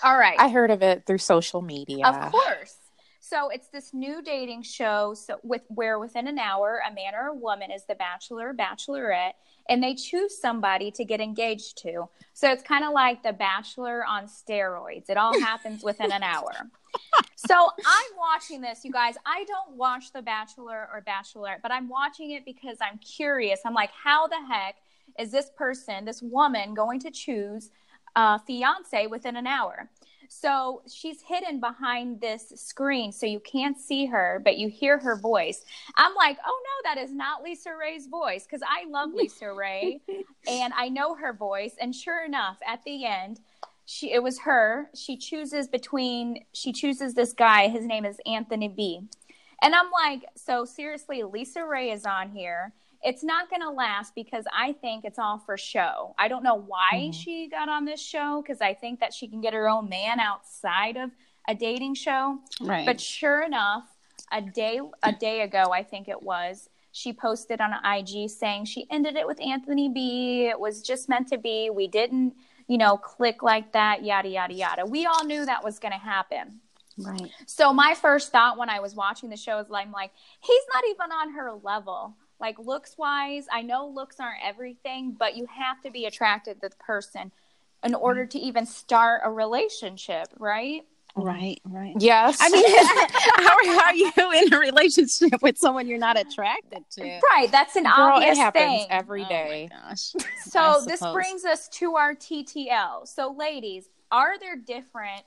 All 0.03 0.17
right. 0.17 0.37
I 0.39 0.49
heard 0.49 0.71
of 0.71 0.83
it 0.83 1.07
through 1.07 1.19
social 1.19 1.63
media. 1.63 2.07
Of 2.07 2.33
course. 2.33 2.77
So 3.21 3.49
it's 3.51 3.69
this 3.69 3.95
new 3.95 4.23
dating 4.23 4.63
show 4.63 5.15
so 5.15 5.39
with 5.45 5.63
where 5.69 5.99
within 5.99 6.27
an 6.27 6.39
hour 6.39 6.81
a 6.89 6.93
man 6.93 7.15
or 7.15 7.29
a 7.29 7.35
woman 7.35 7.71
is 7.71 7.85
the 7.85 7.95
bachelor 7.95 8.49
or 8.49 8.55
bachelorette 8.55 9.35
and 9.69 9.83
they 9.83 9.95
choose 9.95 10.41
somebody 10.41 10.91
to 10.93 11.05
get 11.05 11.21
engaged 11.21 11.79
to. 11.83 12.09
So 12.35 12.51
it's 12.51 12.63
kind 12.63 12.85
of 12.85 12.93
like 12.93 13.23
the 13.23 13.33
bachelor 13.33 14.05
on 14.05 14.25
steroids. 14.25 15.09
It 15.09 15.17
all 15.17 15.39
happens 15.39 15.85
within 15.85 16.13
an 16.13 16.23
hour. 16.23 16.51
So 17.37 17.55
I'm 17.55 18.17
watching 18.19 18.61
this, 18.61 18.85
you 18.85 18.93
guys. 18.93 19.15
I 19.25 19.45
don't 19.45 19.77
watch 19.77 20.13
The 20.13 20.23
Bachelor 20.23 20.89
or 20.93 21.03
Bachelorette, 21.07 21.63
but 21.63 21.73
I'm 21.73 21.89
watching 21.89 22.33
it 22.33 22.45
because 22.45 22.79
I'm 22.81 22.99
curious. 22.99 23.61
I'm 23.65 23.75
like, 23.75 23.91
how 23.93 24.27
the 24.27 24.37
heck 24.47 24.77
is 25.19 25.31
this 25.31 25.51
person, 25.57 26.05
this 26.05 26.21
woman, 26.21 26.75
going 26.75 27.01
to 27.01 27.11
choose 27.11 27.71
a 28.17 28.39
fiance 28.39 29.07
within 29.07 29.37
an 29.37 29.47
hour? 29.47 29.89
So 30.33 30.83
she's 30.89 31.23
hidden 31.23 31.59
behind 31.59 32.21
this 32.21 32.53
screen, 32.55 33.11
so 33.11 33.27
you 33.27 33.41
can't 33.41 33.77
see 33.77 34.07
her, 34.07 34.41
but 34.45 34.59
you 34.59 34.69
hear 34.69 34.97
her 34.97 35.17
voice. 35.17 35.65
I'm 35.97 36.15
like, 36.15 36.39
oh 36.47 36.63
no, 36.63 36.89
that 36.89 37.03
is 37.03 37.13
not 37.13 37.45
LisaRaye's 37.45 38.07
voice 38.07 38.45
because 38.45 38.63
I 38.63 38.89
love 38.89 39.11
LisaRaye 39.11 40.01
and 40.49 40.73
I 40.77 40.89
know 40.89 41.17
her 41.17 41.33
voice. 41.33 41.75
And 41.81 41.95
sure 41.95 42.25
enough, 42.25 42.59
at 42.65 42.85
the 42.85 43.05
end, 43.05 43.41
she 43.87 44.13
it 44.13 44.23
was 44.23 44.39
her. 44.41 44.89
She 44.95 45.17
chooses 45.17 45.67
between 45.67 46.45
she 46.53 46.73
chooses 46.73 47.15
this 47.15 47.33
guy. 47.33 47.67
His 47.67 47.85
name 47.85 48.05
is 48.05 48.21
Anthony 48.25 48.69
B. 48.69 49.01
And 49.61 49.75
I'm 49.75 49.91
like, 49.91 50.27
so 50.37 50.65
seriously, 50.65 51.23
LisaRaye 51.23 51.93
is 51.93 52.07
on 52.07 52.31
here 52.31 52.73
it's 53.03 53.25
not 53.25 53.49
going 53.49 53.63
to 53.63 53.71
last 53.71 54.15
because 54.15 54.45
I 54.55 54.73
think 54.73 55.05
it's 55.05 55.19
all 55.19 55.39
for 55.39 55.57
show. 55.57 56.15
I 56.19 56.29
don't 56.29 56.43
know 56.43 56.57
why 56.57 56.91
mm-hmm. 56.95 57.13
she 57.13 57.49
got 57.49 57.69
on 57.69 57.85
this 57.85 58.01
show 58.01 58.43
because 58.43 58.61
I 58.61 58.75
think 58.75 59.01
that 59.01 59.15
she 59.15 59.27
can 59.27 59.41
get 59.41 59.55
her 59.55 59.69
own 59.69 59.89
man 59.89 60.21
outside 60.21 60.97
of 60.97 61.11
a 61.49 61.55
dating 61.55 61.95
show. 61.95 62.39
Right. 62.61 62.85
But 62.85 63.01
sure 63.01 63.43
enough, 63.43 63.85
a 64.33 64.43
day 64.43 64.81
a 65.03 65.13
day 65.13 65.41
ago, 65.43 65.73
I 65.73 65.83
think 65.83 66.09
it 66.09 66.23
was, 66.23 66.69
she 66.93 67.13
posted 67.13 67.61
on 67.61 67.73
IG 67.85 68.29
saying 68.29 68.67
she 68.67 68.87
ended 68.91 69.17
it 69.17 69.27
with 69.27 69.41
Anthony 69.41 69.89
B. 69.89 70.47
It 70.47 70.61
was 70.61 70.83
just 70.83 71.09
meant 71.09 71.29
to 71.29 71.39
be. 71.39 71.71
We 71.71 71.89
didn't, 71.89 72.35
you 72.69 72.77
know, 72.77 72.99
click 72.99 73.43
like 73.43 73.73
that, 73.73 74.05
yada 74.05 74.29
yada 74.29 74.55
yada. 74.55 74.87
We 74.87 75.07
all 75.07 75.25
knew 75.25 75.47
that 75.47 75.65
was 75.65 75.79
going 75.79 75.93
to 75.93 75.99
happen. 75.99 76.61
Right. 76.99 77.31
So 77.47 77.73
my 77.73 77.95
first 77.95 78.31
thought 78.31 78.59
when 78.59 78.69
I 78.69 78.81
was 78.81 78.95
watching 78.95 79.31
the 79.31 79.37
show 79.37 79.59
is 79.59 79.71
like, 79.71 79.87
I'm 79.87 79.93
like, 79.93 80.11
he's 80.41 80.63
not 80.75 80.85
even 80.91 81.13
on 81.13 81.33
her 81.33 81.53
level 81.63 82.15
like 82.41 82.59
looks 82.59 82.97
wise 82.99 83.47
i 83.53 83.63
know 83.63 83.87
looks 83.87 84.19
aren't 84.19 84.43
everything 84.45 85.15
but 85.19 85.37
you 85.37 85.47
have 85.47 85.81
to 85.81 85.91
be 85.91 86.07
attracted 86.07 86.61
to 86.61 86.69
the 86.69 86.77
person 86.77 87.31
in 87.85 87.95
order 87.95 88.27
to 88.27 88.39
even 88.39 88.67
start 88.67 89.21
a 89.25 89.31
relationship 89.31 90.27
right? 90.39 90.83
Right 91.17 91.61
right. 91.65 91.97
Yes. 91.99 92.39
I 92.41 92.49
mean 92.51 92.65
how 93.75 93.81
are 93.81 93.95
you 93.95 94.47
in 94.47 94.55
a 94.55 94.59
relationship 94.59 95.43
with 95.43 95.59
someone 95.59 95.89
you're 95.89 95.99
not 95.99 96.17
attracted 96.19 96.85
to. 96.93 97.03
Right 97.03 97.51
that's 97.51 97.75
an 97.75 97.83
Girl, 97.83 97.93
obvious 98.15 98.39
it 98.39 98.41
happens 98.41 98.63
thing. 98.63 98.87
every 98.91 99.25
oh 99.25 99.29
day. 99.29 99.69
oh 99.73 99.95
so 100.47 100.83
this 100.87 101.01
brings 101.01 101.45
us 101.45 101.69
to 101.69 101.97
our 101.97 102.15
ttl 102.15 103.09
so 103.09 103.35
ladies 103.37 103.89
are 104.13 104.39
there 104.39 104.57
different 104.57 105.25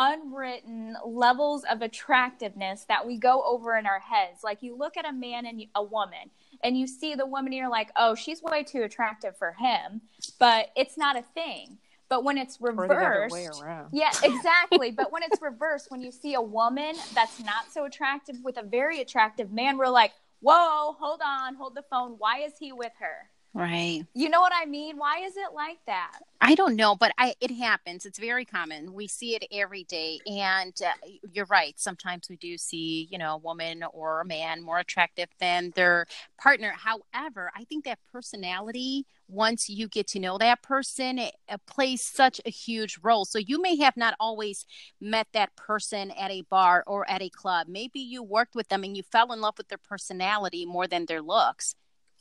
unwritten 0.00 0.96
levels 1.04 1.62
of 1.70 1.82
attractiveness 1.82 2.84
that 2.88 3.06
we 3.06 3.18
go 3.18 3.42
over 3.44 3.76
in 3.76 3.86
our 3.86 4.00
heads. 4.00 4.42
Like 4.42 4.62
you 4.62 4.76
look 4.76 4.96
at 4.96 5.06
a 5.06 5.12
man 5.12 5.46
and 5.46 5.62
a 5.74 5.82
woman, 5.82 6.30
and 6.62 6.78
you 6.78 6.86
see 6.86 7.14
the 7.14 7.26
woman, 7.26 7.52
and 7.52 7.54
you're 7.54 7.70
like, 7.70 7.90
oh, 7.96 8.14
she's 8.14 8.42
way 8.42 8.62
too 8.62 8.82
attractive 8.82 9.36
for 9.36 9.52
him, 9.52 10.02
but 10.38 10.70
it's 10.76 10.96
not 10.96 11.16
a 11.16 11.22
thing. 11.22 11.78
But 12.08 12.24
when 12.24 12.38
it's 12.38 12.60
reversed, 12.60 13.62
yeah, 13.92 14.10
exactly. 14.24 14.90
but 14.90 15.12
when 15.12 15.22
it's 15.22 15.40
reversed, 15.40 15.90
when 15.90 16.00
you 16.00 16.10
see 16.10 16.34
a 16.34 16.42
woman 16.42 16.96
that's 17.14 17.38
not 17.40 17.70
so 17.70 17.84
attractive 17.84 18.36
with 18.42 18.56
a 18.56 18.64
very 18.64 19.00
attractive 19.00 19.52
man, 19.52 19.78
we're 19.78 19.88
like, 19.88 20.12
whoa, 20.40 20.96
hold 20.98 21.20
on, 21.24 21.54
hold 21.54 21.76
the 21.76 21.84
phone. 21.88 22.16
Why 22.18 22.40
is 22.40 22.54
he 22.58 22.72
with 22.72 22.92
her? 22.98 23.30
Right. 23.52 24.04
You 24.14 24.28
know 24.28 24.40
what 24.40 24.52
I 24.54 24.64
mean? 24.64 24.96
Why 24.96 25.20
is 25.20 25.36
it 25.36 25.52
like 25.52 25.78
that? 25.86 26.20
I 26.40 26.54
don't 26.54 26.76
know, 26.76 26.94
but 26.94 27.12
I 27.18 27.34
it 27.40 27.50
happens. 27.50 28.06
It's 28.06 28.18
very 28.18 28.44
common. 28.44 28.94
We 28.94 29.08
see 29.08 29.34
it 29.34 29.44
every 29.52 29.82
day, 29.84 30.20
and 30.24 30.72
uh, 30.86 30.92
you're 31.32 31.46
right. 31.46 31.74
Sometimes 31.78 32.28
we 32.30 32.36
do 32.36 32.56
see, 32.56 33.08
you 33.10 33.18
know, 33.18 33.34
a 33.34 33.38
woman 33.38 33.82
or 33.92 34.20
a 34.20 34.24
man 34.24 34.62
more 34.62 34.78
attractive 34.78 35.28
than 35.40 35.72
their 35.74 36.06
partner. 36.40 36.72
However, 36.76 37.50
I 37.56 37.64
think 37.64 37.84
that 37.86 37.98
personality, 38.12 39.04
once 39.28 39.68
you 39.68 39.88
get 39.88 40.06
to 40.08 40.20
know 40.20 40.38
that 40.38 40.62
person, 40.62 41.18
it, 41.18 41.34
it 41.48 41.60
plays 41.66 42.02
such 42.02 42.40
a 42.46 42.50
huge 42.50 43.00
role. 43.02 43.24
So 43.24 43.38
you 43.38 43.60
may 43.60 43.76
have 43.78 43.96
not 43.96 44.14
always 44.20 44.64
met 45.00 45.26
that 45.32 45.56
person 45.56 46.12
at 46.12 46.30
a 46.30 46.42
bar 46.42 46.84
or 46.86 47.08
at 47.10 47.20
a 47.20 47.30
club. 47.30 47.66
Maybe 47.68 47.98
you 47.98 48.22
worked 48.22 48.54
with 48.54 48.68
them 48.68 48.84
and 48.84 48.96
you 48.96 49.02
fell 49.02 49.32
in 49.32 49.40
love 49.40 49.58
with 49.58 49.68
their 49.68 49.78
personality 49.78 50.64
more 50.64 50.86
than 50.86 51.06
their 51.06 51.20
looks. 51.20 51.74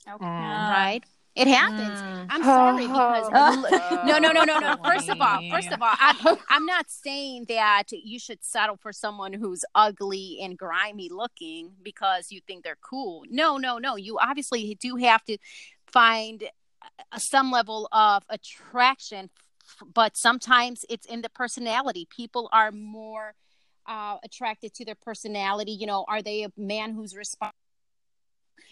Okay. 0.07 0.25
Right 0.25 1.03
it 1.39 1.47
happens. 1.47 2.01
Mm. 2.01 2.25
I'm 2.29 2.43
sorry 2.43 2.87
because 2.87 3.31
no, 4.05 4.17
no, 4.17 4.31
no, 4.33 4.43
no, 4.43 4.59
no. 4.59 4.75
First 4.83 5.07
of 5.07 5.21
all, 5.21 5.39
first 5.49 5.71
of 5.71 5.81
all, 5.81 5.93
I, 5.93 6.37
I'm 6.49 6.65
not 6.65 6.89
saying 6.89 7.45
that 7.47 7.85
you 7.91 8.19
should 8.19 8.43
settle 8.43 8.75
for 8.75 8.91
someone 8.91 9.31
who's 9.31 9.63
ugly 9.73 10.39
and 10.41 10.57
grimy 10.57 11.07
looking 11.09 11.71
because 11.81 12.29
you 12.29 12.41
think 12.45 12.65
they're 12.65 12.77
cool. 12.81 13.23
No, 13.29 13.57
no, 13.57 13.77
no. 13.77 13.95
You 13.95 14.19
obviously 14.19 14.75
do 14.75 14.97
have 14.97 15.23
to 15.25 15.37
find 15.87 16.43
some 17.17 17.51
level 17.51 17.87
of 17.93 18.23
attraction, 18.29 19.29
but 19.93 20.17
sometimes 20.17 20.83
it's 20.89 21.05
in 21.05 21.21
the 21.21 21.29
personality. 21.29 22.05
People 22.09 22.49
are 22.51 22.71
more 22.71 23.33
uh, 23.87 24.17
attracted 24.25 24.73
to 24.73 24.85
their 24.85 24.95
personality. 24.95 25.71
You 25.71 25.87
know, 25.87 26.03
are 26.09 26.21
they 26.21 26.43
a 26.43 26.49
man 26.57 26.93
who's 26.93 27.15
responsible? 27.15 27.55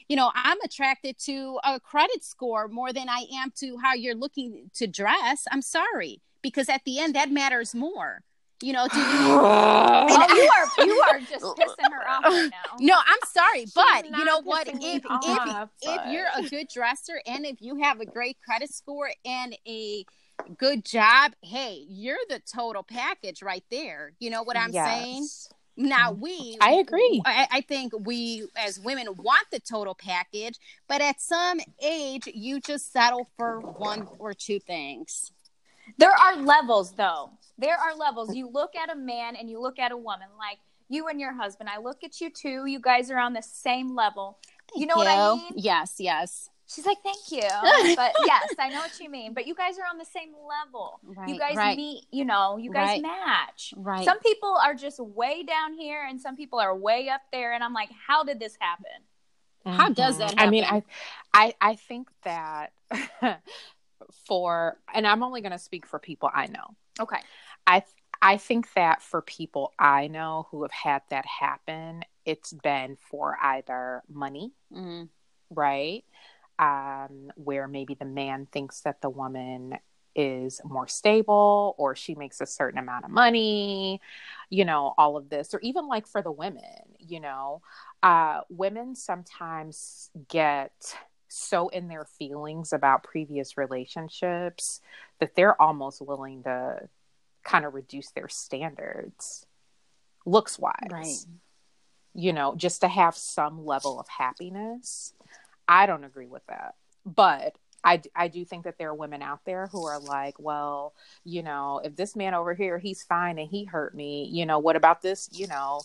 You 0.08 0.16
know, 0.16 0.32
I'm 0.36 0.60
attracted 0.62 1.18
to 1.26 1.60
a 1.64 1.80
credit 1.80 2.24
score 2.24 2.68
more 2.68 2.94
than 2.94 3.10
I 3.10 3.26
am 3.34 3.52
to 3.58 3.78
how 3.78 3.94
you're 3.94 4.16
looking 4.16 4.72
to 4.76 4.88
dress. 4.88 5.46
I'm 5.52 5.62
sorry, 5.62 6.22
because 6.42 6.70
at 6.70 6.82
the 6.86 7.00
end, 7.00 7.16
that 7.16 7.32
matters 7.32 7.76
more. 7.76 8.22
You 8.62 8.74
know, 8.74 8.88
do 8.88 8.98
you? 9.00 9.06
oh, 9.06 10.08
you 10.36 10.50
are 10.50 10.86
you 10.86 11.04
are 11.12 11.20
just 11.20 11.46
pissing 11.60 11.92
her 11.92 12.10
off 12.10 12.24
right 12.24 12.50
now. 12.52 12.78
No, 12.80 12.96
I'm 12.96 13.20
sorry, 13.28 13.62
She's 13.62 13.74
but 13.74 14.06
you 14.06 14.26
know 14.26 14.42
what? 14.42 14.68
If 14.68 14.78
if, 14.82 15.06
off, 15.10 15.70
if 15.82 15.96
but... 15.96 16.12
you're 16.12 16.28
a 16.36 16.44
good 16.44 16.68
dresser 16.74 17.22
and 17.28 17.46
if 17.46 17.62
you 17.62 17.78
have 17.84 18.00
a 18.00 18.06
great 18.06 18.38
credit 18.44 18.74
score 18.74 19.12
and 19.26 19.56
a 19.68 20.06
good 20.58 20.86
job, 20.86 21.34
hey, 21.42 21.84
you're 21.88 22.18
the 22.30 22.42
total 22.52 22.84
package 22.84 23.44
right 23.44 23.64
there. 23.70 24.14
You 24.20 24.30
know 24.30 24.44
what 24.44 24.58
I'm 24.58 24.72
yes. 24.72 24.88
saying? 24.88 25.28
Now 25.78 26.12
we 26.12 26.58
I 26.60 26.72
agree. 26.72 27.22
I, 27.24 27.48
I, 27.52 27.62
think 27.62 27.94
we 28.00 28.48
as 28.56 28.80
women 28.80 29.08
want 29.16 29.46
the 29.52 29.60
total 29.60 29.94
package, 29.94 30.60
but 30.88 31.02
at 31.02 31.22
some 31.22 31.60
age 31.82 32.28
you 32.34 32.60
just 32.60 32.92
settle 32.92 33.30
for 33.38 33.60
one 33.60 34.08
or 34.18 34.34
two 34.34 34.60
things. 34.60 35.32
There 36.00 36.12
are 36.12 36.36
levels 36.36 36.94
though. 36.94 37.30
There 37.60 37.78
are 37.78 37.96
levels. 37.96 38.36
You 38.36 38.50
look 38.50 38.76
at 38.76 38.92
a 38.92 38.96
man 38.96 39.36
and 39.36 39.50
you 39.50 39.62
look 39.62 39.78
at 39.78 39.92
a 39.92 39.98
woman 39.98 40.28
like 40.40 40.58
you 40.90 41.08
and 41.08 41.20
your 41.20 41.34
husband. 41.34 41.70
I 41.70 41.80
look 41.80 42.04
at 42.04 42.20
you 42.22 42.32
too. 42.32 42.66
You 42.66 42.80
guys 42.80 43.12
are 43.12 43.20
on 43.20 43.34
the 43.34 43.44
same 43.44 43.96
level. 43.96 44.40
Thank 44.72 44.82
you 44.82 44.88
know 44.88 44.96
you. 44.96 45.00
what 45.00 45.08
I 45.08 45.36
mean? 45.36 45.54
Yes, 45.56 45.96
yes. 46.00 46.50
She's 46.68 46.86
like, 46.86 46.98
thank 47.02 47.32
you. 47.32 47.42
But 47.96 48.14
yes, 48.26 48.54
I 48.60 48.70
know 48.70 48.80
what 48.80 49.00
you 49.00 49.10
mean. 49.10 49.34
But 49.34 49.48
you 49.48 49.56
guys 49.56 49.80
are 49.80 49.86
on 49.90 49.98
the 49.98 50.06
same 50.06 50.34
level. 50.48 51.00
Right, 51.04 51.30
you 51.30 51.40
guys 51.40 51.56
right. 51.56 51.78
meet, 51.78 52.06
you 52.12 52.26
know, 52.26 52.58
you 52.58 52.72
guys 52.72 52.88
right. 52.88 53.02
match. 53.02 53.74
Right. 53.78 54.04
Some 54.04 54.20
people 54.20 54.58
are 54.62 54.74
just 54.74 55.00
way 55.00 55.44
down 55.44 55.74
here 55.74 56.06
and 56.08 56.20
some 56.20 56.36
people 56.36 56.60
are 56.60 56.76
way 56.76 57.10
up 57.10 57.22
there. 57.32 57.54
And 57.54 57.64
I'm 57.64 57.74
like, 57.74 57.90
how 58.08 58.24
did 58.24 58.40
this 58.40 58.58
happen? 58.60 58.86
Mm-hmm. 59.66 59.78
How 59.78 59.90
does 59.90 60.18
that 60.18 60.32
happen? 60.32 60.48
I 60.48 60.50
mean, 60.50 60.64
I 60.66 60.84
I 61.34 61.54
I 61.60 61.76
think 61.76 62.10
that 62.24 62.72
for 64.26 64.78
and 64.94 65.08
I'm 65.08 65.24
only 65.24 65.42
gonna 65.42 65.60
speak 65.60 65.86
for 65.86 66.00
people 66.00 66.30
I 66.34 66.48
know. 66.48 66.76
Okay. 67.00 67.20
I 67.66 67.84
I 68.22 68.38
think 68.38 68.74
that 68.74 69.02
for 69.02 69.22
people 69.22 69.74
I 69.80 70.08
know 70.08 70.48
who 70.52 70.64
have 70.64 70.72
had 70.72 71.02
that 71.10 71.26
happen, 71.26 72.04
it's 72.26 72.52
been 72.52 72.98
for 73.10 73.38
either 73.42 74.04
money, 74.10 74.52
mm-hmm. 74.74 75.04
right? 75.50 76.04
Um, 76.60 77.32
where 77.36 77.68
maybe 77.68 77.94
the 77.94 78.06
man 78.06 78.48
thinks 78.52 78.82
that 78.82 79.02
the 79.02 79.10
woman 79.10 79.78
is 80.16 80.60
more 80.66 80.88
stable 80.88 81.76
or 81.78 81.96
she 81.96 82.16
makes 82.16 82.42
a 82.42 82.46
certain 82.46 82.80
amount 82.80 83.06
of 83.06 83.12
money, 83.12 84.02
you 84.50 84.66
know, 84.66 84.94
all 84.98 85.16
of 85.16 85.30
this, 85.30 85.54
or 85.54 85.60
even 85.62 85.88
like 85.88 86.08
for 86.08 86.22
the 86.22 86.32
women, 86.32 86.64
you 86.98 87.20
know, 87.20 87.62
uh, 88.02 88.42
women 88.50 88.96
sometimes 88.96 90.10
get 90.28 90.96
so 91.28 91.68
in 91.70 91.88
their 91.88 92.06
feelings 92.06 92.74
about 92.74 93.04
previous 93.04 93.58
relationships 93.58 94.82
that 95.20 95.36
they're 95.36 95.62
almost 95.62 96.02
willing 96.02 96.42
to 96.44 96.88
kind 97.44 97.66
of 97.66 97.74
reduce 97.74 98.10
their 98.12 98.30
standards 98.30 99.46
looks 100.28 100.60
wise. 100.60 100.74
Right. 100.92 101.26
You 102.14 102.34
know, 102.34 102.56
just 102.56 102.82
to 102.82 102.88
have 102.88 103.16
some 103.16 103.66
level 103.66 104.00
of 104.00 104.08
happiness. 104.08 105.14
I 105.68 105.86
don't 105.86 106.04
agree 106.04 106.28
with 106.28 106.46
that. 106.48 106.76
But 107.06 107.58
I, 107.84 108.02
I 108.16 108.28
do 108.28 108.44
think 108.44 108.66
that 108.66 108.78
there 108.78 108.90
are 108.90 108.96
women 108.96 109.22
out 109.22 109.46
there 109.46 109.68
who 109.68 109.86
are 109.86 110.00
like, 110.00 110.40
well, 110.40 110.94
you 111.24 111.44
know, 111.44 111.82
if 111.84 111.96
this 111.96 112.16
man 112.16 112.34
over 112.34 112.54
here, 112.54 112.78
he's 112.80 113.04
fine 113.04 113.40
and 113.40 113.48
he 113.48 113.66
hurt 113.66 113.96
me, 113.96 114.26
you 114.32 114.46
know, 114.46 114.60
what 114.60 114.76
about 114.76 115.02
this, 115.02 115.30
you 115.32 115.48
know, 115.48 115.82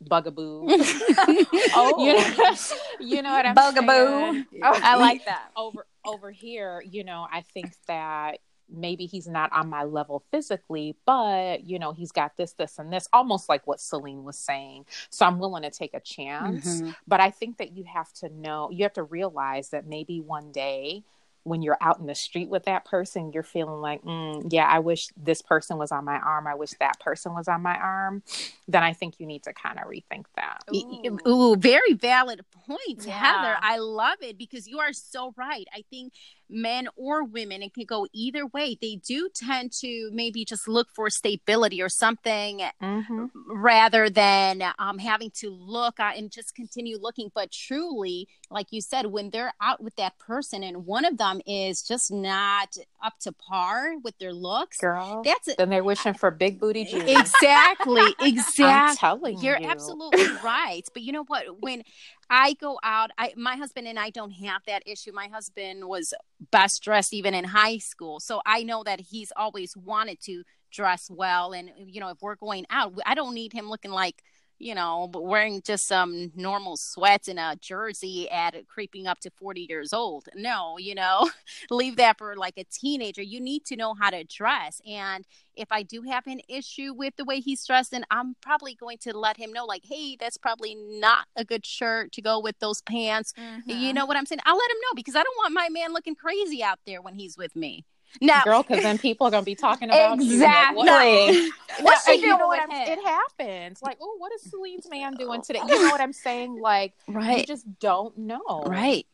bugaboo? 0.00 0.66
oh, 0.68 1.94
you 1.98 2.14
know, 2.14 2.54
you 3.00 3.22
know 3.22 3.32
what 3.32 3.46
I'm 3.46 3.54
bugaboo. 3.54 3.86
saying? 3.86 4.46
I 4.62 4.96
like 4.96 5.24
that. 5.26 5.50
Over 5.56 5.86
over 6.04 6.30
here, 6.30 6.82
you 6.88 7.04
know, 7.04 7.26
I 7.30 7.40
think 7.40 7.72
that 7.88 8.38
maybe 8.68 9.06
he's 9.06 9.28
not 9.28 9.52
on 9.52 9.68
my 9.68 9.84
level 9.84 10.24
physically, 10.30 10.96
but 11.06 11.64
you 11.64 11.78
know, 11.78 11.92
he's 11.92 12.12
got 12.12 12.36
this, 12.36 12.52
this, 12.52 12.78
and 12.78 12.92
this, 12.92 13.08
almost 13.12 13.48
like 13.48 13.66
what 13.66 13.80
Celine 13.80 14.24
was 14.24 14.38
saying. 14.38 14.86
So 15.10 15.26
I'm 15.26 15.38
willing 15.38 15.62
to 15.62 15.70
take 15.70 15.94
a 15.94 16.00
chance. 16.00 16.80
Mm-hmm. 16.80 16.90
But 17.06 17.20
I 17.20 17.30
think 17.30 17.58
that 17.58 17.76
you 17.76 17.84
have 17.84 18.12
to 18.14 18.28
know, 18.28 18.70
you 18.70 18.84
have 18.84 18.94
to 18.94 19.02
realize 19.02 19.70
that 19.70 19.86
maybe 19.86 20.20
one 20.20 20.52
day 20.52 21.04
when 21.44 21.60
you're 21.60 21.76
out 21.82 22.00
in 22.00 22.06
the 22.06 22.14
street 22.14 22.48
with 22.48 22.64
that 22.64 22.86
person, 22.86 23.30
you're 23.32 23.42
feeling 23.42 23.80
like, 23.80 24.02
mm, 24.02 24.46
yeah, 24.50 24.64
I 24.66 24.78
wish 24.78 25.08
this 25.14 25.42
person 25.42 25.76
was 25.76 25.92
on 25.92 26.04
my 26.04 26.16
arm. 26.16 26.46
I 26.46 26.54
wish 26.54 26.70
that 26.80 26.98
person 27.00 27.34
was 27.34 27.48
on 27.48 27.60
my 27.60 27.76
arm. 27.76 28.22
Then 28.66 28.82
I 28.82 28.94
think 28.94 29.20
you 29.20 29.26
need 29.26 29.42
to 29.42 29.52
kind 29.52 29.78
of 29.78 29.84
rethink 29.84 30.24
that. 30.36 30.64
Ooh. 30.74 31.18
Ooh, 31.28 31.56
very 31.56 31.92
valid 31.92 32.40
point, 32.66 33.04
yeah. 33.06 33.12
Heather. 33.12 33.56
I 33.60 33.76
love 33.76 34.22
it 34.22 34.38
because 34.38 34.66
you 34.66 34.78
are 34.78 34.94
so 34.94 35.34
right. 35.36 35.66
I 35.74 35.84
think 35.90 36.14
men 36.48 36.88
or 36.96 37.24
women, 37.24 37.62
it 37.62 37.74
can 37.74 37.84
go 37.84 38.06
either 38.12 38.46
way. 38.46 38.76
They 38.80 38.96
do 38.96 39.28
tend 39.34 39.72
to 39.80 40.10
maybe 40.12 40.44
just 40.44 40.68
look 40.68 40.88
for 40.94 41.10
stability 41.10 41.80
or 41.82 41.88
something 41.88 42.62
mm-hmm. 42.82 43.26
rather 43.48 44.10
than 44.10 44.62
um, 44.78 44.98
having 44.98 45.30
to 45.36 45.50
look 45.50 45.98
and 45.98 46.30
just 46.30 46.54
continue 46.54 46.98
looking. 47.00 47.30
But 47.34 47.52
truly, 47.52 48.28
like 48.50 48.68
you 48.70 48.80
said, 48.80 49.06
when 49.06 49.30
they're 49.30 49.54
out 49.60 49.82
with 49.82 49.96
that 49.96 50.18
person 50.18 50.62
and 50.62 50.86
one 50.86 51.04
of 51.04 51.18
them 51.18 51.40
is 51.46 51.82
just 51.82 52.12
not 52.12 52.76
up 53.02 53.18
to 53.20 53.32
par 53.32 53.94
with 54.02 54.16
their 54.18 54.32
looks, 54.32 54.78
girl, 54.78 55.22
that's 55.24 55.54
then 55.56 55.70
they're 55.70 55.84
wishing 55.84 56.14
for 56.14 56.30
big 56.30 56.60
booty 56.60 56.84
jeans. 56.84 57.04
Exactly, 57.08 58.14
exactly. 58.20 58.64
I'm 58.64 58.96
telling 58.96 59.38
You're 59.38 59.58
you. 59.58 59.68
absolutely 59.68 60.26
right. 60.42 60.82
But 60.92 61.02
you 61.02 61.12
know 61.12 61.24
what? 61.24 61.60
When 61.60 61.82
I 62.30 62.54
go 62.54 62.78
out, 62.82 63.10
I 63.18 63.32
my 63.36 63.56
husband 63.56 63.86
and 63.86 63.98
I 63.98 64.10
don't 64.10 64.32
have 64.32 64.62
that 64.66 64.82
issue. 64.86 65.12
My 65.12 65.28
husband 65.28 65.86
was 65.86 66.14
best 66.50 66.82
dressed 66.82 67.12
even 67.14 67.34
in 67.34 67.44
high 67.44 67.78
school, 67.78 68.20
so 68.20 68.40
I 68.46 68.62
know 68.62 68.82
that 68.84 69.00
he's 69.00 69.32
always 69.36 69.76
wanted 69.76 70.20
to 70.22 70.42
dress 70.72 71.08
well. 71.10 71.52
And 71.52 71.70
you 71.86 72.00
know, 72.00 72.08
if 72.08 72.18
we're 72.20 72.36
going 72.36 72.66
out, 72.70 72.94
I 73.06 73.14
don't 73.14 73.34
need 73.34 73.52
him 73.52 73.68
looking 73.68 73.90
like 73.90 74.22
you 74.64 74.74
know, 74.74 75.06
but 75.12 75.22
wearing 75.22 75.60
just 75.60 75.86
some 75.86 76.32
normal 76.34 76.78
sweats 76.78 77.28
and 77.28 77.38
a 77.38 77.54
jersey 77.60 78.30
at 78.30 78.56
creeping 78.66 79.06
up 79.06 79.20
to 79.20 79.30
40 79.30 79.66
years 79.68 79.92
old. 79.92 80.26
No, 80.34 80.78
you 80.78 80.94
know, 80.94 81.28
leave 81.70 81.96
that 81.96 82.16
for 82.16 82.34
like 82.34 82.56
a 82.56 82.64
teenager. 82.64 83.20
You 83.20 83.40
need 83.40 83.66
to 83.66 83.76
know 83.76 83.92
how 83.92 84.08
to 84.08 84.24
dress. 84.24 84.80
And 84.86 85.26
if 85.54 85.68
I 85.70 85.82
do 85.82 86.00
have 86.02 86.26
an 86.26 86.40
issue 86.48 86.94
with 86.94 87.14
the 87.16 87.26
way 87.26 87.40
he's 87.40 87.66
dressed, 87.66 87.90
then 87.90 88.06
I'm 88.10 88.36
probably 88.40 88.74
going 88.74 88.96
to 89.02 89.14
let 89.16 89.36
him 89.36 89.52
know, 89.52 89.66
like, 89.66 89.84
hey, 89.84 90.16
that's 90.18 90.38
probably 90.38 90.74
not 90.74 91.26
a 91.36 91.44
good 91.44 91.66
shirt 91.66 92.12
to 92.12 92.22
go 92.22 92.40
with 92.40 92.58
those 92.60 92.80
pants. 92.80 93.34
Mm-hmm. 93.38 93.68
You 93.68 93.92
know 93.92 94.06
what 94.06 94.16
I'm 94.16 94.24
saying? 94.24 94.40
I'll 94.46 94.56
let 94.56 94.70
him 94.70 94.78
know 94.78 94.94
because 94.96 95.14
I 95.14 95.22
don't 95.22 95.36
want 95.36 95.52
my 95.52 95.68
man 95.68 95.92
looking 95.92 96.14
crazy 96.14 96.62
out 96.62 96.78
there 96.86 97.02
when 97.02 97.16
he's 97.16 97.36
with 97.36 97.54
me. 97.54 97.84
No, 98.20 98.40
girl, 98.44 98.62
because 98.62 98.82
then 98.82 98.98
people 98.98 99.26
are 99.26 99.30
gonna 99.30 99.42
be 99.42 99.54
talking 99.54 99.88
about 99.88 100.20
exactly. 100.20 100.84
You, 100.84 100.86
like, 100.86 101.52
what? 101.76 101.84
What's 101.84 102.04
she 102.06 102.20
doing 102.20 102.60
him? 102.60 102.68
It 102.70 103.04
happens. 103.04 103.82
Like, 103.82 103.98
oh, 104.00 104.16
what 104.18 104.32
is 104.32 104.42
Celine's 104.42 104.88
man 104.88 105.14
doing 105.14 105.42
today? 105.42 105.60
You 105.66 105.82
know 105.82 105.90
what 105.90 106.00
I'm 106.00 106.12
saying? 106.12 106.58
Like, 106.64 106.94
right? 107.08 107.40
You 107.40 107.44
just 107.44 107.66
don't 107.78 108.16
know, 108.16 108.64
right? 108.66 109.06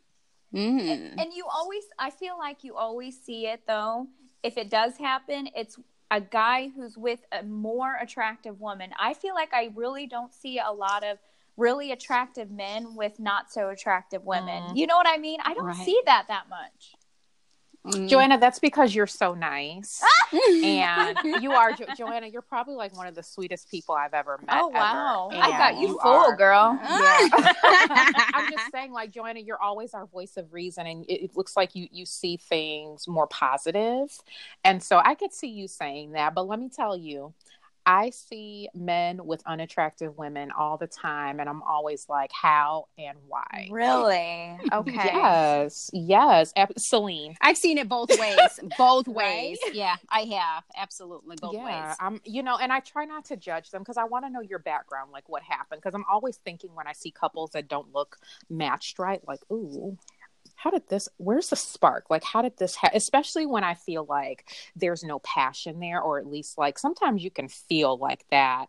Mm. 0.54 0.80
And, 0.80 1.20
and 1.20 1.32
you 1.32 1.44
always, 1.52 1.82
I 1.98 2.10
feel 2.10 2.38
like 2.38 2.62
you 2.62 2.76
always 2.76 3.20
see 3.20 3.46
it 3.46 3.62
though. 3.66 4.06
If 4.42 4.56
it 4.56 4.70
does 4.70 4.96
happen, 4.96 5.48
it's 5.56 5.78
a 6.10 6.20
guy 6.20 6.70
who's 6.74 6.96
with 6.96 7.20
a 7.32 7.42
more 7.42 7.96
attractive 8.00 8.60
woman. 8.60 8.90
I 9.00 9.14
feel 9.14 9.34
like 9.34 9.52
I 9.52 9.70
really 9.74 10.06
don't 10.06 10.32
see 10.32 10.58
a 10.58 10.70
lot 10.70 11.04
of 11.04 11.18
really 11.56 11.92
attractive 11.92 12.50
men 12.50 12.94
with 12.94 13.20
not 13.20 13.52
so 13.52 13.68
attractive 13.68 14.24
women. 14.24 14.62
Mm. 14.62 14.76
You 14.76 14.86
know 14.86 14.96
what 14.96 15.08
I 15.08 15.18
mean? 15.18 15.40
I 15.44 15.54
don't 15.54 15.66
right. 15.66 15.84
see 15.84 16.00
that 16.06 16.26
that 16.28 16.48
much. 16.48 16.94
Mm. 17.86 18.08
Joanna, 18.08 18.38
that's 18.38 18.58
because 18.58 18.94
you're 18.94 19.06
so 19.06 19.34
nice. 19.34 20.02
and 20.32 21.16
you 21.42 21.52
are, 21.52 21.72
jo- 21.72 21.86
Joanna, 21.96 22.26
you're 22.26 22.42
probably 22.42 22.74
like 22.74 22.94
one 22.94 23.06
of 23.06 23.14
the 23.14 23.22
sweetest 23.22 23.70
people 23.70 23.94
I've 23.94 24.12
ever 24.12 24.38
met. 24.46 24.60
Oh, 24.60 24.68
wow. 24.68 25.30
I 25.32 25.50
got 25.50 25.80
you, 25.80 25.88
you 25.88 25.98
full, 26.02 26.12
are. 26.12 26.36
girl. 26.36 26.78
Yeah. 26.82 27.28
I'm 28.34 28.52
just 28.52 28.70
saying, 28.70 28.92
like, 28.92 29.10
Joanna, 29.12 29.40
you're 29.40 29.60
always 29.60 29.94
our 29.94 30.06
voice 30.06 30.36
of 30.36 30.52
reason. 30.52 30.86
And 30.86 31.04
it, 31.06 31.24
it, 31.24 31.36
looks 31.36 31.56
like 31.56 31.74
you, 31.74 31.88
you 31.90 32.04
see 32.04 32.36
things 32.36 33.08
more 33.08 33.26
positive. 33.26 34.10
And 34.62 34.82
so 34.82 35.00
I 35.02 35.14
could 35.14 35.32
see 35.32 35.48
you 35.48 35.66
saying 35.66 36.12
that. 36.12 36.34
But 36.34 36.46
let 36.48 36.60
me 36.60 36.68
tell 36.68 36.98
you, 36.98 37.32
I 37.86 38.10
see 38.10 38.68
men 38.74 39.24
with 39.24 39.42
unattractive 39.46 40.16
women 40.18 40.50
all 40.50 40.76
the 40.76 40.86
time, 40.86 41.40
and 41.40 41.48
I'm 41.48 41.62
always 41.62 42.08
like, 42.08 42.30
how 42.32 42.86
and 42.98 43.18
why? 43.26 43.68
Really? 43.70 44.58
Okay. 44.72 44.92
yes. 44.94 45.90
Yes. 45.92 46.52
Celine. 46.76 47.34
I've 47.40 47.56
seen 47.56 47.78
it 47.78 47.88
both 47.88 48.10
ways. 48.18 48.38
both 48.78 49.08
ways. 49.08 49.58
Right? 49.64 49.74
Yeah, 49.74 49.96
I 50.08 50.20
have. 50.20 50.64
Absolutely. 50.76 51.36
Both 51.40 51.54
yeah, 51.54 51.64
ways. 51.88 51.96
I'm, 51.98 52.20
you 52.24 52.42
know, 52.42 52.56
and 52.56 52.72
I 52.72 52.80
try 52.80 53.04
not 53.04 53.24
to 53.26 53.36
judge 53.36 53.70
them 53.70 53.82
because 53.82 53.96
I 53.96 54.04
want 54.04 54.24
to 54.26 54.30
know 54.30 54.40
your 54.40 54.58
background, 54.60 55.10
like 55.12 55.28
what 55.28 55.42
happened. 55.42 55.80
Because 55.80 55.94
I'm 55.94 56.04
always 56.10 56.36
thinking 56.38 56.74
when 56.74 56.86
I 56.86 56.92
see 56.92 57.10
couples 57.10 57.50
that 57.50 57.68
don't 57.68 57.92
look 57.92 58.18
matched 58.48 58.98
right, 58.98 59.20
like, 59.26 59.40
ooh, 59.50 59.96
how 60.54 60.70
did 60.70 60.86
this 60.88 61.08
where's 61.16 61.48
the 61.48 61.56
spark 61.56 62.04
like 62.10 62.24
how 62.24 62.42
did 62.42 62.56
this 62.58 62.76
ha-? 62.76 62.90
especially 62.94 63.46
when 63.46 63.64
i 63.64 63.74
feel 63.74 64.04
like 64.08 64.44
there's 64.76 65.02
no 65.02 65.18
passion 65.20 65.80
there 65.80 66.00
or 66.00 66.18
at 66.18 66.26
least 66.26 66.58
like 66.58 66.78
sometimes 66.78 67.24
you 67.24 67.30
can 67.30 67.48
feel 67.48 67.96
like 67.96 68.24
that 68.30 68.66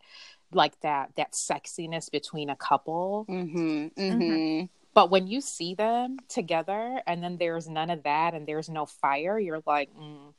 like 0.54 0.80
that 0.82 1.12
that 1.18 1.34
sexiness 1.34 2.10
between 2.10 2.50
a 2.50 2.56
couple 2.56 3.26
mm-hmm, 3.30 3.60
mm-hmm. 3.60 4.02
Mm-hmm. 4.02 4.66
but 4.94 5.10
when 5.10 5.28
you 5.28 5.42
see 5.42 5.76
them 5.76 6.18
together 6.30 7.02
and 7.06 7.24
then 7.24 7.38
there's 7.38 7.68
none 7.68 7.90
of 7.90 8.04
that 8.04 8.34
and 8.34 8.48
there's 8.48 8.70
no 8.70 8.86
fire 8.86 9.38
you're 9.38 9.64
like 9.66 9.90
mm, 9.94 10.34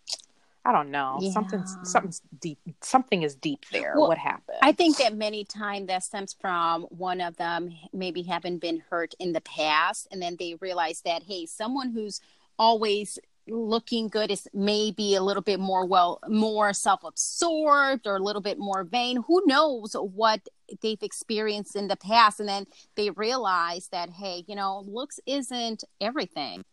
I 0.64 0.72
don't 0.72 0.90
know. 0.90 1.18
Yeah. 1.20 1.32
Something's 1.32 1.76
something's 1.82 2.22
deep. 2.40 2.58
Something 2.80 3.22
is 3.22 3.34
deep 3.34 3.64
there. 3.72 3.94
Well, 3.96 4.08
what 4.08 4.18
happened? 4.18 4.58
I 4.62 4.72
think 4.72 4.96
that 4.98 5.16
many 5.16 5.44
times 5.44 5.88
that 5.88 6.04
stems 6.04 6.36
from 6.40 6.82
one 6.82 7.20
of 7.20 7.36
them 7.36 7.72
maybe 7.92 8.22
having 8.22 8.58
been 8.58 8.82
hurt 8.88 9.14
in 9.18 9.32
the 9.32 9.40
past, 9.40 10.06
and 10.12 10.22
then 10.22 10.36
they 10.38 10.56
realize 10.60 11.02
that 11.02 11.24
hey, 11.24 11.46
someone 11.46 11.90
who's 11.90 12.20
always 12.58 13.18
looking 13.48 14.08
good 14.08 14.30
is 14.30 14.46
maybe 14.54 15.16
a 15.16 15.22
little 15.22 15.42
bit 15.42 15.58
more 15.58 15.84
well 15.84 16.20
more 16.28 16.72
self-absorbed 16.72 18.06
or 18.06 18.16
a 18.16 18.22
little 18.22 18.40
bit 18.40 18.56
more 18.56 18.84
vain 18.84 19.20
who 19.26 19.42
knows 19.46 19.94
what 19.94 20.48
they've 20.80 21.02
experienced 21.02 21.74
in 21.74 21.88
the 21.88 21.96
past 21.96 22.38
and 22.38 22.48
then 22.48 22.64
they 22.94 23.10
realize 23.10 23.88
that 23.88 24.08
hey 24.10 24.44
you 24.46 24.54
know 24.54 24.84
looks 24.86 25.18
isn't 25.26 25.82
everything 26.00 26.64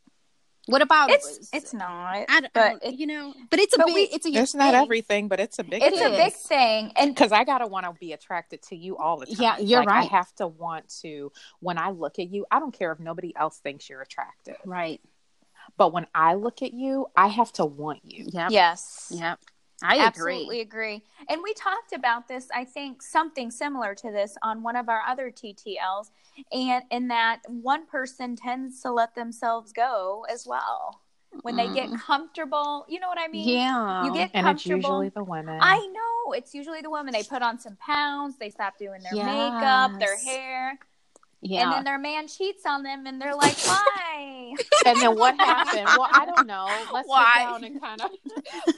what 0.65 0.81
about 0.81 1.09
it's 1.09 1.49
it's 1.51 1.73
not, 1.73 2.25
I, 2.29 2.41
but 2.53 2.79
it, 2.83 2.95
you 2.99 3.07
know, 3.07 3.33
but 3.49 3.59
it's 3.59 3.75
a 3.75 3.79
big, 3.85 3.93
we, 3.93 4.01
it's 4.03 4.25
a 4.25 4.29
it's 4.29 4.53
not 4.53 4.73
everything, 4.73 5.27
but 5.27 5.39
it's 5.39 5.57
a 5.59 5.63
big. 5.63 5.81
It's 5.81 5.97
thing. 5.99 6.13
a 6.13 6.17
big 6.17 6.33
thing, 6.33 6.91
and 6.95 7.13
because 7.13 7.31
I 7.31 7.43
gotta 7.43 7.67
want 7.67 7.85
to 7.85 7.93
be 7.99 8.13
attracted 8.13 8.61
to 8.63 8.75
you 8.75 8.97
all 8.97 9.17
the 9.17 9.25
time. 9.25 9.35
Yeah, 9.39 9.57
you're 9.57 9.79
like, 9.79 9.89
right. 9.89 10.11
I 10.11 10.15
have 10.15 10.33
to 10.35 10.47
want 10.47 10.89
to 11.01 11.31
when 11.59 11.77
I 11.77 11.89
look 11.89 12.19
at 12.19 12.29
you. 12.29 12.45
I 12.51 12.59
don't 12.59 12.73
care 12.73 12.91
if 12.91 12.99
nobody 12.99 13.35
else 13.35 13.57
thinks 13.57 13.89
you're 13.89 14.01
attractive, 14.01 14.57
right? 14.65 15.01
But 15.77 15.93
when 15.93 16.07
I 16.13 16.35
look 16.35 16.61
at 16.61 16.73
you, 16.73 17.07
I 17.15 17.27
have 17.27 17.51
to 17.53 17.65
want 17.65 18.01
you. 18.03 18.27
Yep. 18.31 18.51
Yes. 18.51 19.11
Yep. 19.15 19.39
I 19.83 19.95
agree. 19.95 20.05
absolutely 20.05 20.61
agree. 20.61 21.03
And 21.29 21.41
we 21.43 21.53
talked 21.53 21.93
about 21.93 22.27
this, 22.27 22.47
I 22.53 22.65
think 22.65 23.01
something 23.01 23.51
similar 23.51 23.95
to 23.95 24.11
this 24.11 24.37
on 24.43 24.63
one 24.63 24.75
of 24.75 24.89
our 24.89 25.01
other 25.07 25.31
TTLs, 25.31 26.11
and 26.51 26.83
in 26.91 27.07
that 27.09 27.41
one 27.47 27.85
person 27.85 28.35
tends 28.35 28.81
to 28.81 28.91
let 28.91 29.15
themselves 29.15 29.71
go 29.73 30.25
as 30.29 30.45
well. 30.47 31.01
When 31.43 31.55
they 31.55 31.71
get 31.71 31.89
mm. 31.89 31.99
comfortable, 31.99 32.85
you 32.89 32.99
know 32.99 33.07
what 33.07 33.19
I 33.19 33.27
mean? 33.27 33.47
Yeah. 33.47 34.03
You 34.03 34.13
get 34.13 34.33
comfortable. 34.33 34.33
and 34.33 34.45
comfortable. 34.45 34.55
it's 34.55 34.85
usually 34.85 35.09
the 35.09 35.23
women. 35.23 35.59
I 35.61 35.77
know. 35.77 36.33
It's 36.33 36.53
usually 36.53 36.81
the 36.81 36.89
women. 36.89 37.13
They 37.13 37.23
put 37.23 37.41
on 37.41 37.59
some 37.59 37.77
pounds, 37.77 38.37
they 38.37 38.49
stop 38.49 38.77
doing 38.77 39.01
their 39.03 39.13
yes. 39.13 39.25
makeup, 39.25 39.99
their 39.99 40.17
hair. 40.17 40.79
Yeah. 41.41 41.63
And 41.63 41.71
then 41.71 41.83
their 41.85 41.97
man 41.97 42.27
cheats 42.27 42.65
on 42.65 42.83
them 42.83 43.05
and 43.05 43.21
they're 43.21 43.35
like, 43.35 43.57
why? 43.65 44.53
and 44.85 45.01
then 45.01 45.15
what 45.15 45.39
happened? 45.39 45.85
Well, 45.85 46.09
I 46.11 46.25
don't 46.25 46.47
know. 46.47 46.67
Let's 46.91 47.07
why? 47.07 47.33
sit 47.33 47.43
down 47.43 47.63
and 47.63 47.81
kind 47.81 48.01
of, 48.01 48.09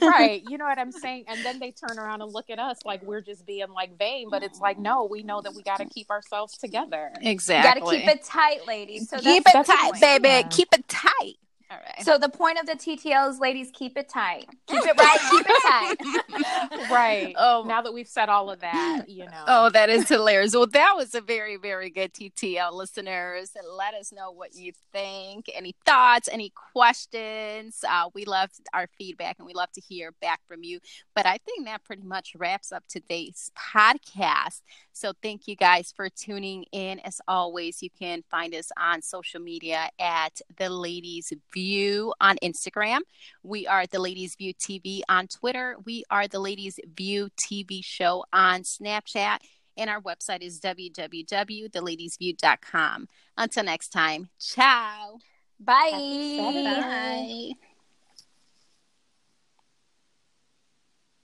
right. 0.02 0.42
You 0.48 0.58
know 0.58 0.66
what 0.66 0.78
I'm 0.78 0.92
saying? 0.92 1.24
And 1.26 1.44
then 1.44 1.58
they 1.58 1.72
turn 1.72 1.98
around 1.98 2.22
and 2.22 2.32
look 2.32 2.50
at 2.50 2.60
us 2.60 2.78
like 2.84 3.02
we're 3.02 3.20
just 3.20 3.46
being 3.46 3.70
like 3.70 3.98
vain, 3.98 4.28
but 4.30 4.44
it's 4.44 4.60
like, 4.60 4.78
no, 4.78 5.08
we 5.10 5.24
know 5.24 5.40
that 5.40 5.54
we 5.54 5.62
got 5.62 5.78
to 5.78 5.86
keep 5.86 6.08
ourselves 6.10 6.56
together. 6.56 7.10
Exactly. 7.20 7.80
Got 7.80 7.90
to 7.90 7.98
keep 7.98 8.08
it 8.08 8.24
tight, 8.24 8.66
ladies. 8.66 9.08
So 9.08 9.18
keep 9.18 9.42
it 9.46 9.66
tight, 9.66 10.00
baby. 10.00 10.28
Yeah. 10.28 10.42
Keep 10.42 10.68
it 10.72 10.86
tight. 10.86 11.34
All 11.72 11.78
right. 11.78 12.04
So 12.04 12.18
the 12.18 12.28
point 12.28 12.58
of 12.58 12.66
the 12.66 12.72
TTL 12.72 13.30
is, 13.30 13.38
ladies, 13.38 13.70
keep 13.72 13.96
it 13.96 14.06
tight. 14.06 14.46
Keep 14.66 14.84
it 14.84 14.98
right. 14.98 15.18
keep 15.30 15.46
it 15.48 15.62
tight. 15.62 16.90
right. 16.90 17.34
Oh, 17.44 17.64
now 17.66 17.82
that 17.82 17.92
we've 17.92 18.08
said 18.08 18.28
all 18.28 18.50
of 18.50 18.60
that, 18.60 19.04
you 19.08 19.24
know. 19.24 19.44
Oh, 19.46 19.70
that 19.70 19.90
is 19.90 20.08
hilarious. 20.08 20.54
Well, 20.54 20.66
that 20.68 20.94
was 20.96 21.14
a 21.14 21.20
very, 21.20 21.56
very 21.56 21.90
good 21.90 22.12
TTL, 22.12 22.72
listeners. 22.72 23.52
Let 23.76 23.94
us 23.94 24.12
know 24.12 24.30
what 24.30 24.54
you 24.54 24.72
think. 24.92 25.50
Any 25.52 25.74
thoughts? 25.84 26.28
Any 26.30 26.52
questions? 26.72 27.84
Uh, 27.88 28.10
we 28.14 28.24
love 28.24 28.50
our 28.72 28.88
feedback, 28.96 29.36
and 29.38 29.46
we 29.46 29.54
love 29.54 29.72
to 29.72 29.80
hear 29.80 30.12
back 30.20 30.40
from 30.46 30.62
you. 30.62 30.78
But 31.16 31.26
I 31.26 31.38
think 31.44 31.64
that 31.66 31.84
pretty 31.84 32.02
much 32.02 32.34
wraps 32.36 32.70
up 32.70 32.84
today's 32.88 33.50
podcast. 33.58 34.60
So 34.92 35.12
thank 35.22 35.48
you 35.48 35.56
guys 35.56 35.92
for 35.94 36.08
tuning 36.08 36.64
in. 36.72 37.00
As 37.00 37.20
always, 37.26 37.82
you 37.82 37.90
can 37.90 38.22
find 38.30 38.54
us 38.54 38.70
on 38.78 39.02
social 39.02 39.40
media 39.40 39.88
at 39.98 40.40
the 40.58 40.68
Ladies 40.70 41.32
View 41.62 42.12
on 42.20 42.36
Instagram. 42.42 43.02
We 43.44 43.68
are 43.68 43.86
the 43.86 44.00
Ladies 44.00 44.34
View 44.34 44.52
TV 44.52 45.02
on 45.08 45.28
Twitter. 45.28 45.76
We 45.86 46.02
are 46.10 46.26
the 46.26 46.40
Ladies 46.40 46.80
View 46.96 47.28
TV 47.48 47.84
show 47.84 48.24
on 48.32 48.62
Snapchat. 48.62 49.38
And 49.76 49.88
our 49.88 50.00
website 50.00 50.42
is 50.42 50.58
www.theladiesview.com. 50.60 53.06
Until 53.38 53.64
next 53.64 53.90
time, 53.90 54.28
ciao. 54.40 55.18
Bye. 55.60 55.90
Bye. 55.92 57.52